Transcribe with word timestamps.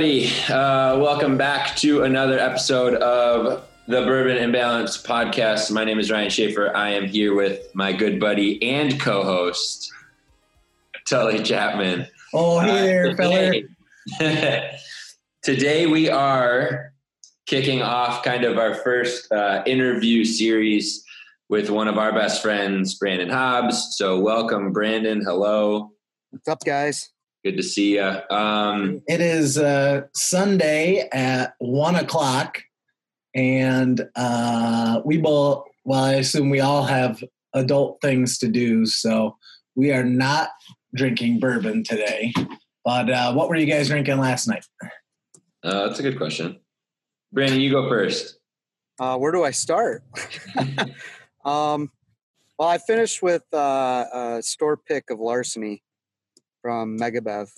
everybody. 0.00 0.32
Uh, 0.50 0.98
welcome 0.98 1.36
back 1.36 1.76
to 1.76 2.04
another 2.04 2.38
episode 2.38 2.94
of 3.02 3.62
the 3.86 4.00
Bourbon 4.00 4.38
Imbalance 4.38 4.96
podcast. 4.96 5.70
My 5.70 5.84
name 5.84 5.98
is 5.98 6.10
Ryan 6.10 6.30
Schaefer. 6.30 6.74
I 6.74 6.88
am 6.90 7.04
here 7.04 7.34
with 7.34 7.66
my 7.74 7.92
good 7.92 8.18
buddy 8.18 8.62
and 8.62 8.98
co-host, 8.98 9.92
Tully 11.06 11.42
Chapman. 11.42 12.06
Oh, 12.32 12.60
hey 12.60 12.86
there, 12.86 13.14
fella. 13.14 13.52
today, 14.18 14.78
today 15.42 15.86
we 15.86 16.08
are 16.08 16.94
kicking 17.44 17.82
off 17.82 18.24
kind 18.24 18.44
of 18.44 18.56
our 18.56 18.76
first 18.76 19.30
uh, 19.30 19.62
interview 19.66 20.24
series 20.24 21.04
with 21.50 21.68
one 21.68 21.88
of 21.88 21.98
our 21.98 22.14
best 22.14 22.40
friends, 22.40 22.94
Brandon 22.94 23.28
Hobbs. 23.28 23.96
So, 23.98 24.18
welcome, 24.18 24.72
Brandon. 24.72 25.20
Hello. 25.20 25.92
What's 26.30 26.48
up, 26.48 26.64
guys? 26.64 27.10
Good 27.42 27.56
to 27.56 27.62
see 27.62 27.94
you. 27.94 28.18
Um, 28.30 29.00
It 29.08 29.22
is 29.22 29.56
uh, 29.56 30.02
Sunday 30.12 31.08
at 31.10 31.54
one 31.58 31.96
o'clock, 31.96 32.62
and 33.34 34.06
uh, 34.14 35.00
we 35.06 35.16
both. 35.16 35.64
Well, 35.84 36.04
I 36.04 36.14
assume 36.14 36.50
we 36.50 36.60
all 36.60 36.84
have 36.84 37.24
adult 37.54 37.98
things 38.02 38.36
to 38.38 38.48
do, 38.48 38.84
so 38.84 39.38
we 39.74 39.90
are 39.90 40.04
not 40.04 40.50
drinking 40.94 41.40
bourbon 41.40 41.82
today. 41.82 42.34
But 42.84 43.08
uh, 43.08 43.32
what 43.32 43.48
were 43.48 43.56
you 43.56 43.66
guys 43.66 43.88
drinking 43.88 44.18
last 44.18 44.46
night? 44.46 44.66
uh, 45.64 45.86
that's 45.86 45.98
a 45.98 46.02
good 46.02 46.18
question. 46.18 46.60
Brandon, 47.32 47.60
you 47.60 47.70
go 47.70 47.88
first. 47.88 48.38
Uh, 48.98 49.16
where 49.16 49.32
do 49.32 49.44
I 49.44 49.50
start? 49.50 50.04
um, 51.46 51.90
well, 52.58 52.68
I 52.68 52.76
finished 52.76 53.22
with 53.22 53.44
uh, 53.54 54.04
a 54.12 54.42
store 54.42 54.76
pick 54.76 55.08
of 55.08 55.20
Larceny 55.20 55.82
from 56.62 56.98
Megabev, 56.98 57.50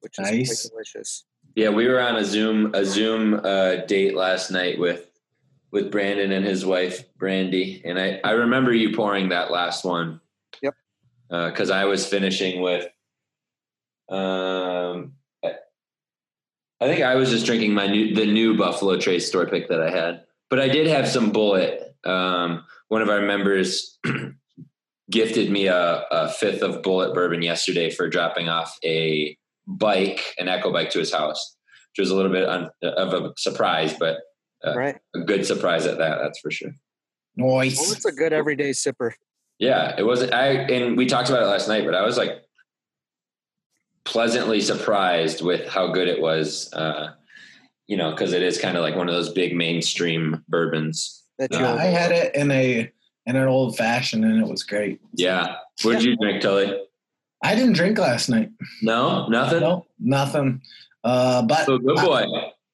which 0.00 0.18
is 0.18 0.30
Nice. 0.30 0.62
quite 0.62 0.70
delicious. 0.72 1.24
Yeah, 1.54 1.70
we 1.70 1.86
were 1.88 2.00
on 2.00 2.16
a 2.16 2.24
Zoom 2.24 2.74
a 2.74 2.84
Zoom 2.84 3.40
uh, 3.42 3.76
date 3.86 4.14
last 4.14 4.50
night 4.50 4.78
with 4.78 5.10
with 5.72 5.90
Brandon 5.90 6.32
and 6.32 6.44
his 6.44 6.64
wife 6.66 7.04
Brandy, 7.16 7.82
and 7.84 7.98
I 7.98 8.20
I 8.24 8.32
remember 8.32 8.72
you 8.74 8.94
pouring 8.94 9.30
that 9.30 9.50
last 9.50 9.84
one. 9.84 10.20
Yep. 10.62 10.74
Because 11.28 11.70
I 11.70 11.86
was 11.86 12.06
finishing 12.06 12.60
with, 12.60 12.84
um, 14.08 15.14
I 15.44 15.54
I 16.80 16.86
think 16.86 17.02
I 17.02 17.14
was 17.16 17.30
just 17.30 17.46
drinking 17.46 17.72
my 17.74 17.86
new 17.86 18.14
the 18.14 18.26
new 18.26 18.56
Buffalo 18.56 18.98
Trace 18.98 19.26
store 19.26 19.46
pick 19.46 19.68
that 19.68 19.80
I 19.80 19.90
had, 19.90 20.24
but 20.50 20.60
I 20.60 20.68
did 20.68 20.86
have 20.86 21.08
some 21.08 21.32
Bulleit. 21.32 21.82
Um, 22.06 22.64
one 22.88 23.02
of 23.02 23.08
our 23.08 23.20
members 23.22 23.98
gifted 25.10 25.50
me 25.50 25.66
a, 25.66 26.04
a 26.10 26.28
fifth 26.28 26.62
of 26.62 26.82
Bulleit 26.82 27.14
bourbon 27.14 27.42
yesterday 27.42 27.90
for 27.90 28.08
dropping 28.08 28.48
off 28.48 28.76
a 28.84 29.36
bike, 29.66 30.34
an 30.38 30.48
echo 30.48 30.72
bike 30.72 30.90
to 30.90 30.98
his 30.98 31.12
house, 31.12 31.56
which 31.92 32.02
was 32.02 32.10
a 32.10 32.16
little 32.16 32.32
bit 32.32 32.48
un, 32.48 32.68
of 32.82 33.12
a 33.14 33.32
surprise, 33.36 33.94
but 33.98 34.18
Uh, 34.64 34.74
right. 34.74 34.96
a 35.14 35.20
good 35.20 35.44
surprise 35.46 35.86
at 35.86 35.98
that. 35.98 36.18
That's 36.20 36.40
for 36.40 36.50
sure. 36.50 36.72
Well, 37.36 37.58
Nice. 37.58 37.92
it's 37.92 38.04
a 38.04 38.12
good 38.12 38.32
everyday 38.32 38.70
sipper. 38.70 39.12
Yeah, 39.58 39.94
it 39.98 40.02
wasn't. 40.02 40.32
I 40.34 40.48
and 40.48 40.96
we 40.96 41.06
talked 41.06 41.28
about 41.28 41.42
it 41.42 41.46
last 41.46 41.68
night, 41.68 41.84
but 41.84 41.94
I 41.94 42.02
was 42.02 42.16
like 42.16 42.42
pleasantly 44.04 44.60
surprised 44.60 45.42
with 45.42 45.68
how 45.68 45.88
good 45.88 46.08
it 46.08 46.20
was. 46.20 46.72
Uh, 46.72 47.12
you 47.86 47.96
know, 47.96 48.10
because 48.10 48.32
it 48.32 48.42
is 48.42 48.58
kind 48.58 48.76
of 48.76 48.82
like 48.82 48.96
one 48.96 49.08
of 49.08 49.14
those 49.14 49.32
big 49.32 49.54
mainstream 49.54 50.42
bourbons. 50.48 51.22
That 51.38 51.52
Yeah, 51.52 51.74
you 51.74 51.78
I 51.78 51.84
had 51.84 52.12
it 52.12 52.34
in 52.34 52.50
a 52.50 52.90
in 53.26 53.36
an 53.36 53.48
old 53.48 53.76
fashioned, 53.76 54.24
and 54.24 54.40
it 54.40 54.48
was 54.48 54.62
great. 54.62 55.00
Yeah. 55.12 55.56
What 55.82 55.94
did 55.94 56.04
you 56.04 56.16
drink, 56.16 56.40
Tully? 56.42 56.80
I 57.42 57.54
didn't 57.54 57.74
drink 57.74 57.98
last 57.98 58.28
night. 58.28 58.50
No, 58.82 59.26
nothing. 59.28 59.60
No, 59.60 59.86
nothing. 59.98 60.62
Uh, 61.04 61.42
but 61.42 61.66
So 61.66 61.78
good 61.78 61.96
boy. 61.96 62.24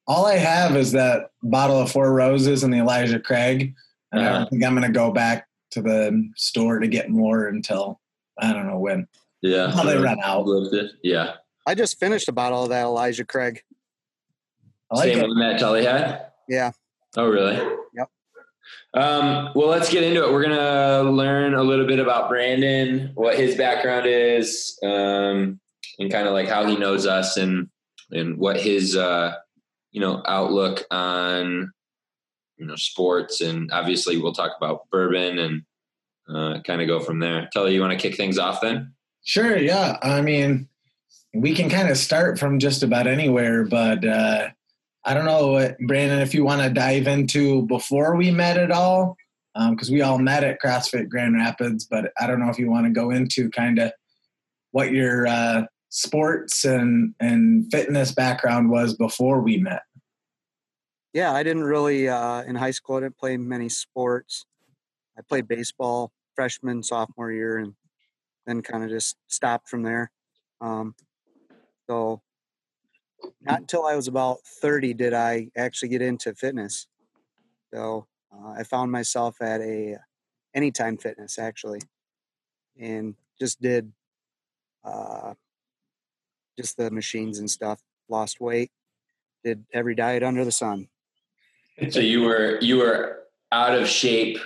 all 0.07 0.25
I 0.25 0.37
have 0.37 0.75
is 0.77 0.91
that 0.93 1.31
bottle 1.43 1.79
of 1.79 1.91
Four 1.91 2.13
Roses 2.13 2.63
and 2.63 2.73
the 2.73 2.77
Elijah 2.79 3.19
Craig. 3.19 3.73
And 4.11 4.21
I 4.21 4.25
Uh-huh. 4.27 4.39
don't 4.39 4.49
think 4.49 4.63
I'm 4.63 4.75
going 4.75 4.87
to 4.87 4.93
go 4.97 5.11
back 5.11 5.47
to 5.71 5.81
the 5.81 6.29
store 6.35 6.79
to 6.79 6.87
get 6.87 7.09
more 7.09 7.47
until 7.47 7.99
I 8.39 8.53
don't 8.53 8.67
know 8.67 8.79
when. 8.79 9.07
Yeah. 9.41 9.65
Until 9.65 9.83
they 9.85 9.97
run 9.97 10.19
out. 10.23 10.47
Yeah. 11.03 11.33
I 11.67 11.75
just 11.75 11.99
finished 11.99 12.27
a 12.29 12.31
bottle 12.31 12.63
of 12.63 12.69
that 12.69 12.83
Elijah 12.83 13.25
Craig. 13.25 13.61
I 14.91 14.95
like 14.97 15.13
Same 15.13 15.23
it. 15.23 15.27
one 15.27 15.39
that 15.39 15.59
Tully 15.59 15.83
had. 15.85 16.27
Yeah. 16.47 16.71
Oh, 17.17 17.27
really? 17.27 17.55
Yep. 17.95 18.09
Um, 18.93 19.49
well, 19.55 19.69
let's 19.69 19.89
get 19.89 20.03
into 20.03 20.23
it. 20.23 20.31
We're 20.31 20.43
gonna 20.43 21.09
learn 21.09 21.55
a 21.55 21.63
little 21.63 21.87
bit 21.87 21.99
about 21.99 22.29
Brandon, 22.29 23.11
what 23.15 23.37
his 23.37 23.55
background 23.55 24.05
is, 24.05 24.77
um, 24.83 25.59
and 25.99 26.11
kind 26.11 26.27
of 26.27 26.33
like 26.33 26.47
how 26.47 26.65
he 26.65 26.77
knows 26.77 27.07
us, 27.07 27.37
and 27.37 27.69
and 28.11 28.37
what 28.37 28.59
his 28.59 28.95
uh, 28.95 29.35
you 29.91 29.99
know 29.99 30.21
outlook 30.27 30.85
on 30.91 31.71
you 32.57 32.65
know 32.65 32.75
sports, 32.75 33.41
and 33.41 33.71
obviously 33.71 34.17
we'll 34.17 34.33
talk 34.33 34.51
about 34.57 34.89
bourbon 34.91 35.39
and 35.39 35.63
uh, 36.29 36.61
kind 36.61 36.81
of 36.81 36.87
go 36.87 36.99
from 36.99 37.19
there. 37.19 37.49
Tully, 37.53 37.73
you 37.73 37.81
want 37.81 37.93
to 37.93 37.99
kick 37.99 38.15
things 38.15 38.37
off 38.37 38.61
then? 38.61 38.93
Sure, 39.23 39.57
yeah. 39.57 39.97
I 40.01 40.21
mean, 40.21 40.67
we 41.33 41.55
can 41.55 41.69
kind 41.69 41.89
of 41.89 41.97
start 41.97 42.37
from 42.37 42.59
just 42.59 42.83
about 42.83 43.07
anywhere, 43.07 43.63
but 43.63 44.05
uh, 44.05 44.49
I 45.05 45.13
don't 45.13 45.25
know, 45.25 45.75
Brandon, 45.85 46.19
if 46.19 46.33
you 46.33 46.45
want 46.45 46.61
to 46.61 46.69
dive 46.69 47.07
into 47.07 47.65
before 47.67 48.15
we 48.15 48.31
met 48.31 48.57
at 48.57 48.71
all, 48.71 49.17
because 49.69 49.91
we 49.91 50.01
all 50.01 50.17
met 50.17 50.43
at 50.43 50.61
CrossFit 50.61 51.09
Grand 51.09 51.35
Rapids, 51.35 51.85
but 51.85 52.11
I 52.19 52.27
don't 52.27 52.39
know 52.39 52.49
if 52.49 52.57
you 52.57 52.69
want 52.69 52.85
to 52.85 52.91
go 52.91 53.11
into 53.11 53.49
kind 53.49 53.79
of 53.79 53.91
what 54.71 54.91
your 54.91 55.27
uh, 55.27 55.63
sports 55.89 56.65
and, 56.65 57.13
and 57.19 57.69
fitness 57.71 58.13
background 58.13 58.69
was 58.69 58.95
before 58.95 59.41
we 59.41 59.57
met. 59.57 59.83
Yeah, 61.13 61.31
I 61.31 61.43
didn't 61.43 61.65
really 61.65 62.09
uh, 62.09 62.41
in 62.43 62.55
high 62.55 62.71
school. 62.71 62.97
I 62.97 63.01
didn't 63.01 63.17
play 63.17 63.37
many 63.37 63.69
sports. 63.69 64.45
I 65.17 65.21
played 65.21 65.47
baseball 65.47 66.11
freshman, 66.33 66.81
sophomore 66.81 67.31
year, 67.31 67.59
and 67.59 67.73
then 68.47 68.63
kind 68.63 68.83
of 68.83 68.89
just 68.89 69.15
stopped 69.27 69.69
from 69.69 69.83
there. 69.83 70.11
Um, 70.59 70.95
so, 71.87 72.23
not 73.41 73.59
until 73.61 73.85
I 73.85 73.95
was 73.95 74.07
about 74.07 74.41
thirty 74.45 74.93
did 74.93 75.13
I 75.13 75.49
actually 75.55 75.89
get 75.89 76.01
into 76.01 76.33
fitness. 76.33 76.87
So, 77.73 78.07
uh, 78.31 78.51
I 78.51 78.63
found 78.63 78.91
myself 78.91 79.41
at 79.41 79.61
a 79.61 79.97
Anytime 80.53 80.97
Fitness 80.97 81.39
actually, 81.39 81.79
and 82.79 83.15
just 83.39 83.61
did 83.61 83.91
uh, 84.83 85.33
just 86.57 86.77
the 86.77 86.91
machines 86.91 87.39
and 87.39 87.49
stuff. 87.49 87.81
Lost 88.09 88.39
weight, 88.39 88.71
did 89.43 89.65
every 89.73 89.95
diet 89.95 90.23
under 90.23 90.45
the 90.45 90.51
sun. 90.51 90.89
So 91.89 91.99
you 91.99 92.21
were 92.23 92.59
you 92.61 92.77
were 92.77 93.23
out 93.51 93.73
of 93.73 93.87
shape 93.87 94.37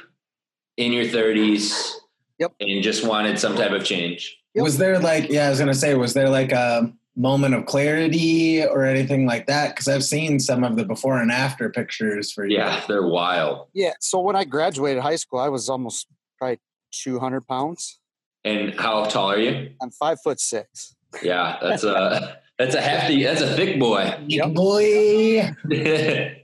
in 0.77 0.93
your 0.93 1.05
thirties. 1.05 1.99
Yep. 2.39 2.53
And 2.59 2.83
just 2.83 3.03
wanted 3.03 3.39
some 3.39 3.55
type 3.55 3.71
of 3.71 3.83
change. 3.83 4.37
Yep. 4.53 4.63
Was 4.63 4.77
there 4.77 4.99
like, 4.99 5.31
yeah, 5.31 5.47
I 5.47 5.49
was 5.49 5.57
going 5.57 5.73
to 5.73 5.73
say, 5.73 5.95
was 5.95 6.13
there 6.13 6.29
like 6.29 6.51
a 6.51 6.93
moment 7.17 7.55
of 7.55 7.65
clarity 7.65 8.63
or 8.63 8.85
anything 8.85 9.25
like 9.25 9.47
that? 9.47 9.69
Because 9.69 9.87
I've 9.87 10.03
seen 10.03 10.39
some 10.39 10.63
of 10.63 10.77
the 10.77 10.85
before 10.85 11.19
and 11.19 11.31
after 11.31 11.69
pictures 11.69 12.31
for 12.31 12.45
you. 12.45 12.57
Yeah, 12.57 12.83
they're 12.87 13.07
wild. 13.07 13.67
Yeah. 13.73 13.93
So 13.99 14.19
when 14.19 14.35
I 14.35 14.45
graduated 14.45 15.03
high 15.03 15.15
school, 15.15 15.39
I 15.39 15.49
was 15.49 15.69
almost 15.69 16.07
probably 16.37 16.59
200 16.91 17.47
pounds. 17.47 17.99
And 18.45 18.73
how 18.79 19.03
tall 19.05 19.31
are 19.31 19.39
you? 19.39 19.71
I'm 19.81 19.91
five 19.91 20.19
foot 20.23 20.39
six. 20.39 20.95
Yeah, 21.21 21.57
that's 21.61 21.83
a 21.83 22.39
that's 22.57 22.75
a 22.75 22.81
hefty, 22.81 23.23
that's 23.23 23.41
a 23.41 23.55
thick 23.55 23.79
boy. 23.79 24.17
Big 24.27 24.53
boy. 24.53 25.53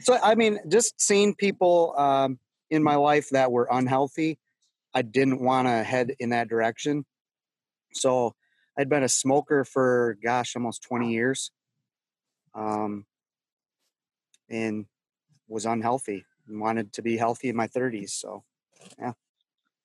So 0.00 0.18
I 0.22 0.34
mean, 0.34 0.58
just 0.68 1.00
seeing 1.00 1.34
people 1.34 1.94
um, 1.96 2.38
in 2.68 2.82
my 2.82 2.96
life 2.96 3.28
that 3.30 3.52
were 3.52 3.68
unhealthy, 3.70 4.38
I 4.92 5.02
didn't 5.02 5.40
want 5.40 5.68
to 5.68 5.82
head 5.82 6.14
in 6.18 6.30
that 6.30 6.48
direction. 6.48 7.04
So 7.92 8.34
I'd 8.76 8.88
been 8.88 9.02
a 9.02 9.08
smoker 9.08 9.64
for 9.64 10.16
gosh, 10.22 10.56
almost 10.56 10.82
20 10.82 11.12
years, 11.12 11.50
um, 12.54 13.06
and 14.50 14.86
was 15.48 15.66
unhealthy 15.66 16.24
and 16.48 16.60
wanted 16.60 16.92
to 16.94 17.02
be 17.02 17.16
healthy 17.16 17.48
in 17.48 17.56
my 17.56 17.68
30s. 17.68 18.10
So 18.10 18.44
yeah. 18.98 19.12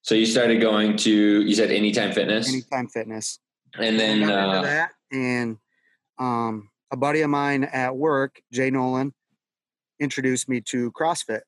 so 0.01 0.15
you 0.15 0.25
started 0.25 0.61
going 0.61 0.97
to 0.97 1.11
you 1.11 1.55
said 1.55 1.71
Anytime 1.71 2.11
Fitness, 2.11 2.49
Anytime 2.49 2.87
Fitness. 2.87 3.39
and 3.77 3.99
then 3.99 4.23
uh, 4.23 4.61
that, 4.61 4.91
and 5.11 5.57
um, 6.17 6.69
a 6.91 6.97
buddy 6.97 7.21
of 7.21 7.29
mine 7.29 7.63
at 7.65 7.95
work, 7.95 8.41
Jay 8.51 8.71
Nolan, 8.71 9.13
introduced 9.99 10.49
me 10.49 10.61
to 10.61 10.91
CrossFit, 10.93 11.41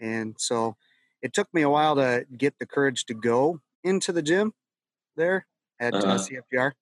and 0.00 0.36
so 0.38 0.76
it 1.22 1.32
took 1.32 1.52
me 1.52 1.62
a 1.62 1.68
while 1.68 1.96
to 1.96 2.24
get 2.36 2.58
the 2.58 2.66
courage 2.66 3.04
to 3.06 3.14
go 3.14 3.60
into 3.82 4.12
the 4.12 4.22
gym 4.22 4.52
there 5.16 5.46
at 5.80 5.94
uh 5.94 5.98
Uh-huh. 5.98 6.18
CFGR 6.18 6.72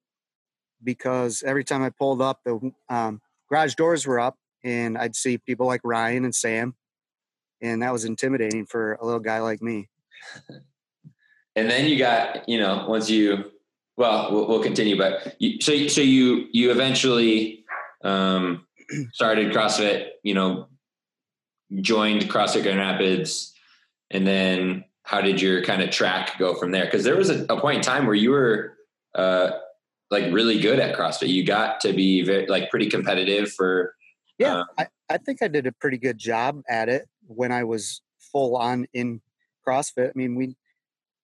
because 0.85 1.43
every 1.43 1.65
time 1.65 1.83
I 1.83 1.91
pulled 1.91 2.21
up, 2.21 2.41
the 2.45 2.73
um, 2.89 3.21
garage 3.49 3.75
doors 3.75 4.06
were 4.06 4.21
up, 4.21 4.37
and 4.62 4.99
I'd 4.99 5.17
see 5.17 5.39
people 5.39 5.67
like 5.67 5.81
Ryan 5.85 6.25
and 6.25 6.35
Sam, 6.35 6.75
and 7.61 7.83
that 7.83 7.93
was 7.93 8.05
intimidating 8.05 8.67
for 8.67 8.95
a 8.95 9.05
little 9.05 9.21
guy 9.21 9.41
like 9.41 9.62
me. 9.62 9.89
and 11.56 11.71
then 11.71 11.87
you 11.87 11.99
got 11.99 12.49
you 12.49 12.59
know 12.59 12.87
once 12.89 13.09
you 13.09 13.50
well 13.97 14.33
we'll, 14.33 14.49
we'll 14.49 14.62
continue, 14.62 14.97
but 14.97 15.37
you, 15.39 15.61
so 15.61 15.87
so 15.89 16.01
you 16.01 16.47
you 16.53 16.71
eventually 16.71 17.65
Um, 18.03 18.67
started 19.12 19.53
CrossFit, 19.53 20.11
you 20.23 20.35
know, 20.35 20.69
joined 21.81 22.23
CrossFit 22.23 22.62
Grand 22.62 22.79
Rapids, 22.79 23.53
and 24.11 24.27
then 24.27 24.85
how 25.03 25.21
did 25.21 25.43
your 25.43 25.65
kind 25.65 25.83
of 25.83 25.91
track 25.91 26.39
go 26.39 26.55
from 26.55 26.71
there? 26.71 26.85
Because 26.85 27.05
there 27.05 27.17
was 27.17 27.29
a, 27.31 27.44
a, 27.49 27.61
point 27.61 27.79
in 27.79 27.83
time 27.83 28.06
where 28.06 28.15
you 28.15 28.31
were 28.31 28.78
uh, 29.14 29.50
like 30.10 30.32
really 30.32 30.60
good 30.60 30.78
at 30.78 30.96
CrossFit. 30.96 31.28
You 31.28 31.44
got 31.44 31.81
to 31.81 31.93
be 31.93 32.22
very, 32.22 32.46
like 32.46 32.70
pretty 32.70 32.88
competitive 32.88 33.52
for. 33.52 33.94
Yeah, 34.38 34.58
uh, 34.60 34.64
I, 34.78 34.87
I 35.10 35.19
think 35.19 35.43
I 35.43 35.49
did 35.49 35.66
a 35.66 35.72
pretty 35.72 35.99
good 35.99 36.19
job 36.19 36.62
at 36.69 36.88
it 36.88 37.08
when 37.26 37.52
I 37.52 37.64
was 37.64 38.02
full 38.19 38.56
on 38.56 38.87
in 38.93 39.20
CrossFit. 39.66 40.08
I 40.08 40.12
mean, 40.14 40.34
we 40.34 40.56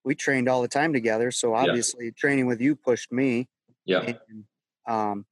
we 0.03 0.15
trained 0.15 0.49
all 0.49 0.61
the 0.61 0.67
time 0.67 0.93
together, 0.93 1.31
so 1.31 1.55
obviously 1.55 2.05
yeah. 2.05 2.11
training 2.17 2.45
with 2.45 2.61
you 2.61 2.75
pushed 2.75 3.11
me. 3.11 3.47
Yeah. 3.85 4.01
And, 4.01 4.43
um, 4.87 5.25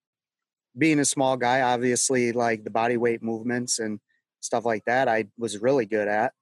being 0.76 1.00
a 1.00 1.06
small 1.06 1.38
guy, 1.38 1.62
obviously, 1.62 2.32
like 2.32 2.64
the 2.64 2.72
body 2.72 2.98
weight 2.98 3.22
movements 3.22 3.80
and 3.80 4.00
stuff 4.40 4.66
like 4.66 4.86
that, 4.86 5.08
I 5.08 5.26
was 5.38 5.60
really 5.60 5.86
good 5.86 6.08
at. 6.08 6.34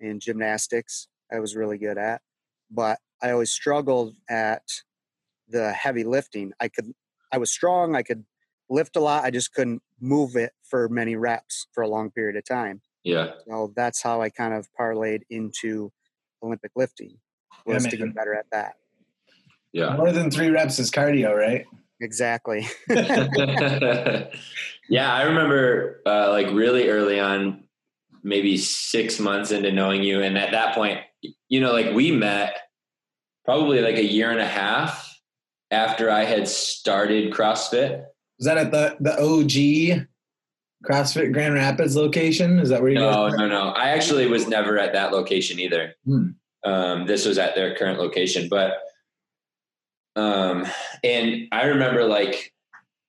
In 0.00 0.18
gymnastics, 0.18 1.06
I 1.32 1.38
was 1.38 1.54
really 1.54 1.78
good 1.78 1.96
at, 1.96 2.22
but 2.72 2.98
I 3.22 3.30
always 3.30 3.52
struggled 3.52 4.16
at 4.28 4.62
the 5.52 5.72
heavy 5.72 6.04
lifting. 6.04 6.52
I 6.60 6.68
could, 6.68 6.92
I 7.32 7.38
was 7.38 7.52
strong. 7.52 7.94
I 7.94 8.02
could 8.02 8.24
lift 8.68 8.96
a 8.96 9.00
lot. 9.00 9.24
I 9.24 9.30
just 9.30 9.54
couldn't 9.54 9.82
move 10.00 10.36
it 10.36 10.52
for 10.64 10.88
many 10.88 11.16
reps 11.16 11.66
for 11.72 11.82
a 11.82 11.88
long 11.88 12.10
period 12.10 12.36
of 12.36 12.44
time. 12.44 12.80
Yeah. 13.04 13.32
So 13.48 13.72
that's 13.76 14.02
how 14.02 14.22
I 14.22 14.30
kind 14.30 14.54
of 14.54 14.68
parlayed 14.78 15.22
into 15.30 15.92
Olympic 16.42 16.72
lifting 16.74 17.18
was 17.66 17.84
yeah, 17.84 17.90
to 17.90 17.96
get 17.96 18.14
better 18.14 18.34
at 18.34 18.46
that. 18.52 18.74
Yeah. 19.72 19.96
More 19.96 20.12
than 20.12 20.30
three 20.30 20.48
reps 20.48 20.78
is 20.78 20.90
cardio, 20.90 21.36
right? 21.36 21.66
Exactly. 22.00 22.66
yeah, 22.88 24.28
I 25.12 25.22
remember 25.22 26.02
uh, 26.04 26.30
like 26.30 26.48
really 26.48 26.88
early 26.88 27.20
on, 27.20 27.64
maybe 28.24 28.56
six 28.56 29.18
months 29.18 29.50
into 29.50 29.72
knowing 29.72 30.02
you, 30.02 30.22
and 30.22 30.38
at 30.38 30.52
that 30.52 30.74
point, 30.74 31.00
you 31.48 31.60
know, 31.60 31.72
like 31.72 31.94
we 31.94 32.12
met 32.12 32.56
probably 33.44 33.80
like 33.80 33.96
a 33.96 34.04
year 34.04 34.30
and 34.30 34.40
a 34.40 34.46
half 34.46 35.11
after 35.72 36.10
I 36.10 36.24
had 36.24 36.46
started 36.46 37.32
CrossFit. 37.32 38.04
Was 38.38 38.46
that 38.46 38.58
at 38.58 38.70
the 38.70 38.96
the 39.00 39.18
OG 39.18 40.06
CrossFit 40.88 41.32
Grand 41.32 41.54
Rapids 41.54 41.96
location? 41.96 42.58
Is 42.58 42.68
that 42.68 42.82
where 42.82 42.90
you? 42.90 42.98
No, 42.98 43.28
no, 43.28 43.48
no. 43.48 43.70
I 43.70 43.90
actually 43.90 44.26
was 44.26 44.46
never 44.46 44.78
at 44.78 44.92
that 44.92 45.12
location 45.12 45.58
either. 45.58 45.94
Hmm. 46.04 46.28
Um, 46.64 47.06
this 47.06 47.26
was 47.26 47.38
at 47.38 47.56
their 47.56 47.74
current 47.74 47.98
location, 47.98 48.48
but 48.48 48.74
um, 50.14 50.66
and 51.02 51.48
I 51.50 51.64
remember 51.64 52.04
like 52.04 52.52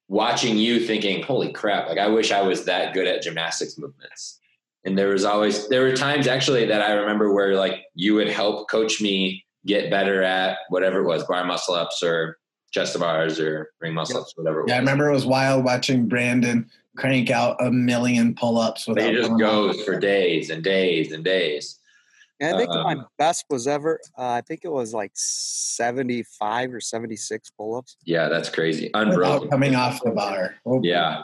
watching 0.08 0.58
you 0.58 0.80
thinking, 0.80 1.24
holy 1.24 1.52
crap, 1.52 1.88
like 1.88 1.98
I 1.98 2.08
wish 2.08 2.32
I 2.32 2.42
was 2.42 2.66
that 2.66 2.94
good 2.94 3.08
at 3.08 3.22
gymnastics 3.22 3.78
movements. 3.78 4.40
And 4.86 4.98
there 4.98 5.10
was 5.10 5.24
always, 5.24 5.70
there 5.70 5.82
were 5.82 5.96
times 5.96 6.28
actually 6.28 6.66
that 6.66 6.82
I 6.82 6.94
remember 6.94 7.34
where 7.34 7.56
like 7.56 7.84
you 7.96 8.16
would 8.16 8.28
help 8.28 8.70
coach 8.70 9.02
me 9.02 9.46
get 9.66 9.90
better 9.90 10.22
at 10.22 10.58
whatever 10.70 11.00
it 11.00 11.08
was, 11.08 11.24
bar 11.24 11.46
muscle 11.46 11.74
ups 11.74 12.04
or 12.04 12.38
chest 12.74 12.94
to 12.94 13.00
bars 13.00 13.40
or 13.40 13.72
ring 13.80 13.94
muscle 13.94 14.20
ups, 14.20 14.34
whatever. 14.36 14.66
yeah, 14.68 14.76
I 14.76 14.80
remember 14.80 15.10
it 15.10 15.14
was 15.14 15.26
wild 15.26 15.64
watching 15.64 16.08
Brandon 16.08 16.70
crank 16.98 17.30
out 17.30 17.56
a 17.60 17.72
million 17.72 18.36
pull 18.36 18.58
ups. 18.58 18.86
He 18.86 18.94
just 18.94 19.38
goes 19.38 19.82
for 19.84 20.00
days 20.00 20.50
and 20.50 20.64
days 20.64 21.12
and 21.12 21.24
days. 21.24 21.80
And 22.40 22.56
I 22.56 22.58
think 22.58 22.70
my 22.72 22.94
um, 22.94 23.06
best 23.18 23.46
was 23.50 23.68
ever, 23.68 24.00
uh, 24.18 24.32
I 24.32 24.42
think 24.42 24.62
it 24.64 24.72
was 24.72 24.94
like 24.94 25.12
75 25.14 26.74
or 26.74 26.82
76 26.82 27.50
pull 27.52 27.78
ups. 27.78 27.96
Yeah, 28.04 28.28
that's 28.28 28.50
crazy. 28.50 28.90
Unbroken. 28.94 29.50
coming 29.50 29.76
off 29.76 30.02
the 30.04 30.12
bar. 30.12 30.56
Oh. 30.66 30.82
Yeah, 30.84 31.22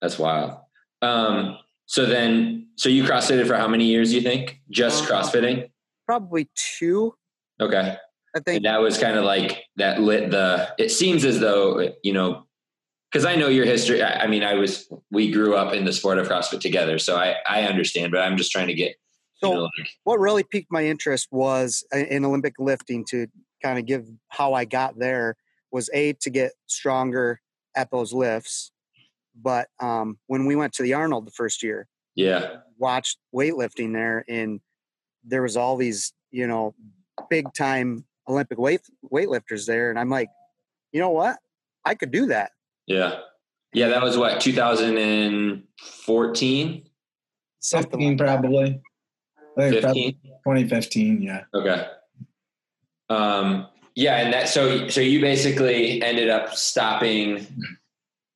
that's 0.00 0.18
wild. 0.18 0.56
Um, 1.02 1.58
so 1.86 2.06
then, 2.06 2.68
so 2.76 2.88
you 2.88 3.04
crossfitted 3.04 3.46
for 3.46 3.56
how 3.56 3.68
many 3.68 3.84
years, 3.84 4.14
you 4.14 4.22
think? 4.22 4.60
Just 4.70 5.04
uh, 5.04 5.08
crossfitting? 5.08 5.68
Probably 6.06 6.48
two. 6.54 7.14
Okay. 7.60 7.96
I 8.34 8.40
think 8.40 8.56
and 8.56 8.64
that 8.64 8.80
was 8.80 8.98
kind 8.98 9.16
of 9.16 9.24
like 9.24 9.64
that 9.76 10.00
lit 10.00 10.30
the, 10.30 10.74
it 10.78 10.90
seems 10.90 11.24
as 11.24 11.38
though, 11.38 11.92
you 12.02 12.12
know, 12.12 12.46
because 13.10 13.26
I 13.26 13.36
know 13.36 13.48
your 13.48 13.66
history. 13.66 14.02
I, 14.02 14.24
I 14.24 14.26
mean, 14.26 14.42
I 14.42 14.54
was, 14.54 14.90
we 15.10 15.30
grew 15.30 15.54
up 15.54 15.74
in 15.74 15.84
the 15.84 15.92
sport 15.92 16.18
of 16.18 16.28
CrossFit 16.28 16.60
together. 16.60 16.98
So 16.98 17.16
I, 17.16 17.36
I 17.46 17.64
understand, 17.64 18.10
but 18.10 18.22
I'm 18.22 18.38
just 18.38 18.50
trying 18.50 18.68
to 18.68 18.74
get 18.74 18.96
so, 19.42 19.50
you 19.50 19.54
know, 19.56 19.62
like, 19.62 19.88
what 20.04 20.20
really 20.20 20.44
piqued 20.44 20.70
my 20.70 20.86
interest 20.86 21.28
was 21.32 21.84
uh, 21.92 21.98
in 21.98 22.24
Olympic 22.24 22.54
lifting 22.58 23.04
to 23.06 23.26
kind 23.62 23.78
of 23.78 23.86
give 23.86 24.06
how 24.28 24.54
I 24.54 24.64
got 24.64 24.98
there 24.98 25.36
was 25.72 25.90
a 25.92 26.12
to 26.14 26.30
get 26.30 26.52
stronger 26.66 27.40
at 27.74 27.90
those 27.90 28.12
lifts. 28.12 28.70
But 29.34 29.68
um, 29.80 30.18
when 30.26 30.46
we 30.46 30.54
went 30.54 30.74
to 30.74 30.82
the 30.82 30.94
Arnold 30.94 31.26
the 31.26 31.32
first 31.32 31.62
year, 31.62 31.88
yeah, 32.14 32.56
watched 32.78 33.18
weightlifting 33.34 33.92
there, 33.92 34.24
and 34.28 34.60
there 35.24 35.42
was 35.42 35.56
all 35.56 35.76
these 35.76 36.12
you 36.30 36.46
know 36.46 36.74
big 37.30 37.52
time 37.54 38.04
Olympic 38.32 38.58
weight 38.58 38.80
weightlifters 39.12 39.66
there, 39.66 39.90
and 39.90 39.98
I'm 39.98 40.10
like, 40.10 40.28
you 40.92 41.00
know 41.00 41.10
what, 41.10 41.38
I 41.84 41.94
could 41.94 42.10
do 42.10 42.26
that. 42.26 42.52
Yeah, 42.86 43.20
yeah, 43.72 43.88
that 43.88 44.02
was 44.02 44.18
what 44.18 44.40
2014. 44.40 46.82
15 47.64 48.18
probably. 48.18 48.82
15? 49.56 50.12
2015, 50.12 51.22
yeah. 51.22 51.44
Okay. 51.54 51.86
Um, 53.08 53.68
yeah, 53.94 54.16
and 54.16 54.32
that 54.32 54.48
so 54.48 54.88
so 54.88 55.00
you 55.00 55.20
basically 55.20 56.02
ended 56.02 56.30
up 56.30 56.54
stopping. 56.54 57.46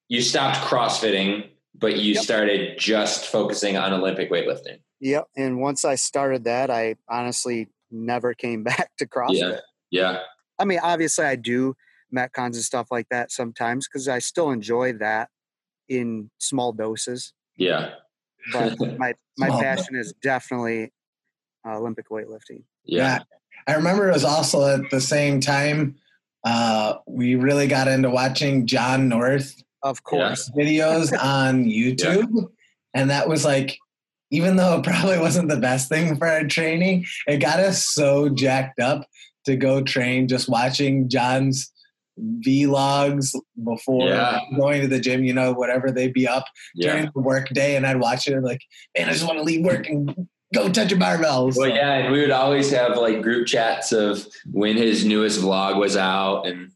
You 0.09 0.21
stopped 0.21 0.59
CrossFitting, 0.59 1.49
but 1.75 1.97
you 1.97 2.15
yep. 2.15 2.23
started 2.23 2.79
just 2.79 3.27
focusing 3.27 3.77
on 3.77 3.93
Olympic 3.93 4.31
weightlifting. 4.31 4.79
Yep. 5.01 5.27
And 5.37 5.61
once 5.61 5.85
I 5.85 5.97
started 5.97 6.45
that, 6.45 6.71
I 6.71 6.95
honestly 7.09 7.69
never 7.91 8.35
came 8.35 8.63
back 8.65 8.91
to 8.99 9.07
CrossFit. 9.07 9.35
Yeah. 9.35 9.59
Yeah. 9.91 10.21
I 10.59 10.65
mean, 10.65 10.81
obviously, 10.83 11.25
I 11.25 11.37
do 11.37 11.75
metcons 12.15 12.55
and 12.55 12.57
stuff 12.57 12.89
like 12.91 13.09
that 13.11 13.31
sometimes 13.31 13.89
because 13.89 14.09
I 14.09 14.19
still 14.21 14.51
enjoy 14.51 14.95
that 14.95 15.29
in 15.89 16.31
small 16.39 16.73
doses. 16.73 17.33
Yeah. 17.57 17.91
But 18.53 18.79
my 18.99 19.15
my 19.39 19.49
passion 19.49 19.97
is 19.97 20.15
definitely 20.23 20.93
uh, 21.67 21.79
Olympic 21.79 22.09
weightlifting. 22.09 22.63
Yeah. 22.85 23.19
yeah. 23.19 23.19
I 23.67 23.75
remember 23.75 24.09
it 24.09 24.15
was 24.15 24.25
also 24.25 24.67
at 24.67 24.91
the 24.91 25.01
same 25.01 25.41
time 25.41 25.97
uh, 26.45 26.99
we 27.07 27.35
really 27.35 27.67
got 27.67 27.89
into 27.89 28.09
watching 28.09 28.67
Jon 28.67 29.09
North, 29.09 29.61
of 29.83 30.05
course, 30.05 30.49
videos 30.57 31.13
on 31.23 31.65
YouTube, 31.65 32.31
yeah. 32.33 32.43
and 32.95 33.11
that 33.11 33.29
was 33.29 33.45
like, 33.45 33.77
even 34.31 34.55
though 34.55 34.79
it 34.79 34.85
probably 34.85 35.19
wasn't 35.21 35.49
the 35.49 35.59
best 35.59 35.89
thing 35.89 36.17
for 36.17 36.29
our 36.29 36.45
training, 36.45 37.05
it 37.27 37.39
got 37.39 37.59
us 37.59 37.89
so 37.89 38.29
jacked 38.29 38.79
up 38.79 39.05
to 39.47 39.57
go 39.57 39.83
train. 39.83 40.29
Just 40.29 40.49
watching 40.49 41.09
Jon's 41.09 41.73
vlogs 42.19 43.35
before 43.63 44.09
yeah. 44.09 44.41
going 44.57 44.81
to 44.83 44.89
the 44.89 45.01
gym, 45.01 45.25
you 45.25 45.35
know, 45.35 45.53
whatever 45.53 45.91
they'd 45.91 46.13
be 46.13 46.27
up 46.27 46.45
yeah. 46.75 46.93
during 46.93 47.11
the 47.15 47.21
work 47.21 47.49
day, 47.51 47.77
and 47.77 47.87
I'd 47.87 48.01
watch 48.01 48.27
it. 48.27 48.35
And 48.35 48.45
like, 48.45 48.61
man, 48.97 49.09
I 49.09 49.13
just 49.13 49.27
want 49.27 49.39
to 49.39 49.45
leave 49.45 49.65
work 49.65 49.89
and 49.89 50.29
go 50.55 50.69
touch 50.69 50.91
your 50.91 51.01
barbells. 51.01 51.57
Well, 51.57 51.69
yeah, 51.69 51.95
and 51.95 52.13
we 52.13 52.21
would 52.21 52.31
always 52.31 52.71
have 52.71 52.97
like 52.97 53.23
group 53.23 53.47
chats 53.47 53.93
of 53.93 54.27
when 54.51 54.77
his 54.77 55.05
newest 55.05 55.41
vlog 55.41 55.79
was 55.79 55.97
out, 55.97 56.47
and 56.47 56.71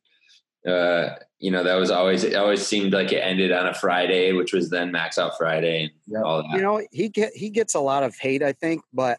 uh, 0.66 1.16
you 1.38 1.50
know 1.50 1.64
that 1.64 1.76
was 1.76 1.90
always 1.90 2.24
it 2.24 2.34
always 2.34 2.66
seemed 2.66 2.92
like 2.92 3.12
it 3.12 3.18
ended 3.20 3.52
on 3.52 3.66
a 3.66 3.74
Friday, 3.74 4.32
which 4.32 4.52
was 4.52 4.68
then 4.70 4.92
Max 4.92 5.18
Out 5.18 5.38
Friday 5.38 5.84
and 5.84 5.90
yep. 6.06 6.22
all 6.24 6.42
that. 6.42 6.50
You 6.52 6.62
know, 6.62 6.82
he 6.90 7.08
get 7.08 7.32
he 7.34 7.50
gets 7.50 7.74
a 7.74 7.80
lot 7.80 8.02
of 8.02 8.16
hate, 8.16 8.42
I 8.42 8.52
think, 8.52 8.82
but 8.92 9.18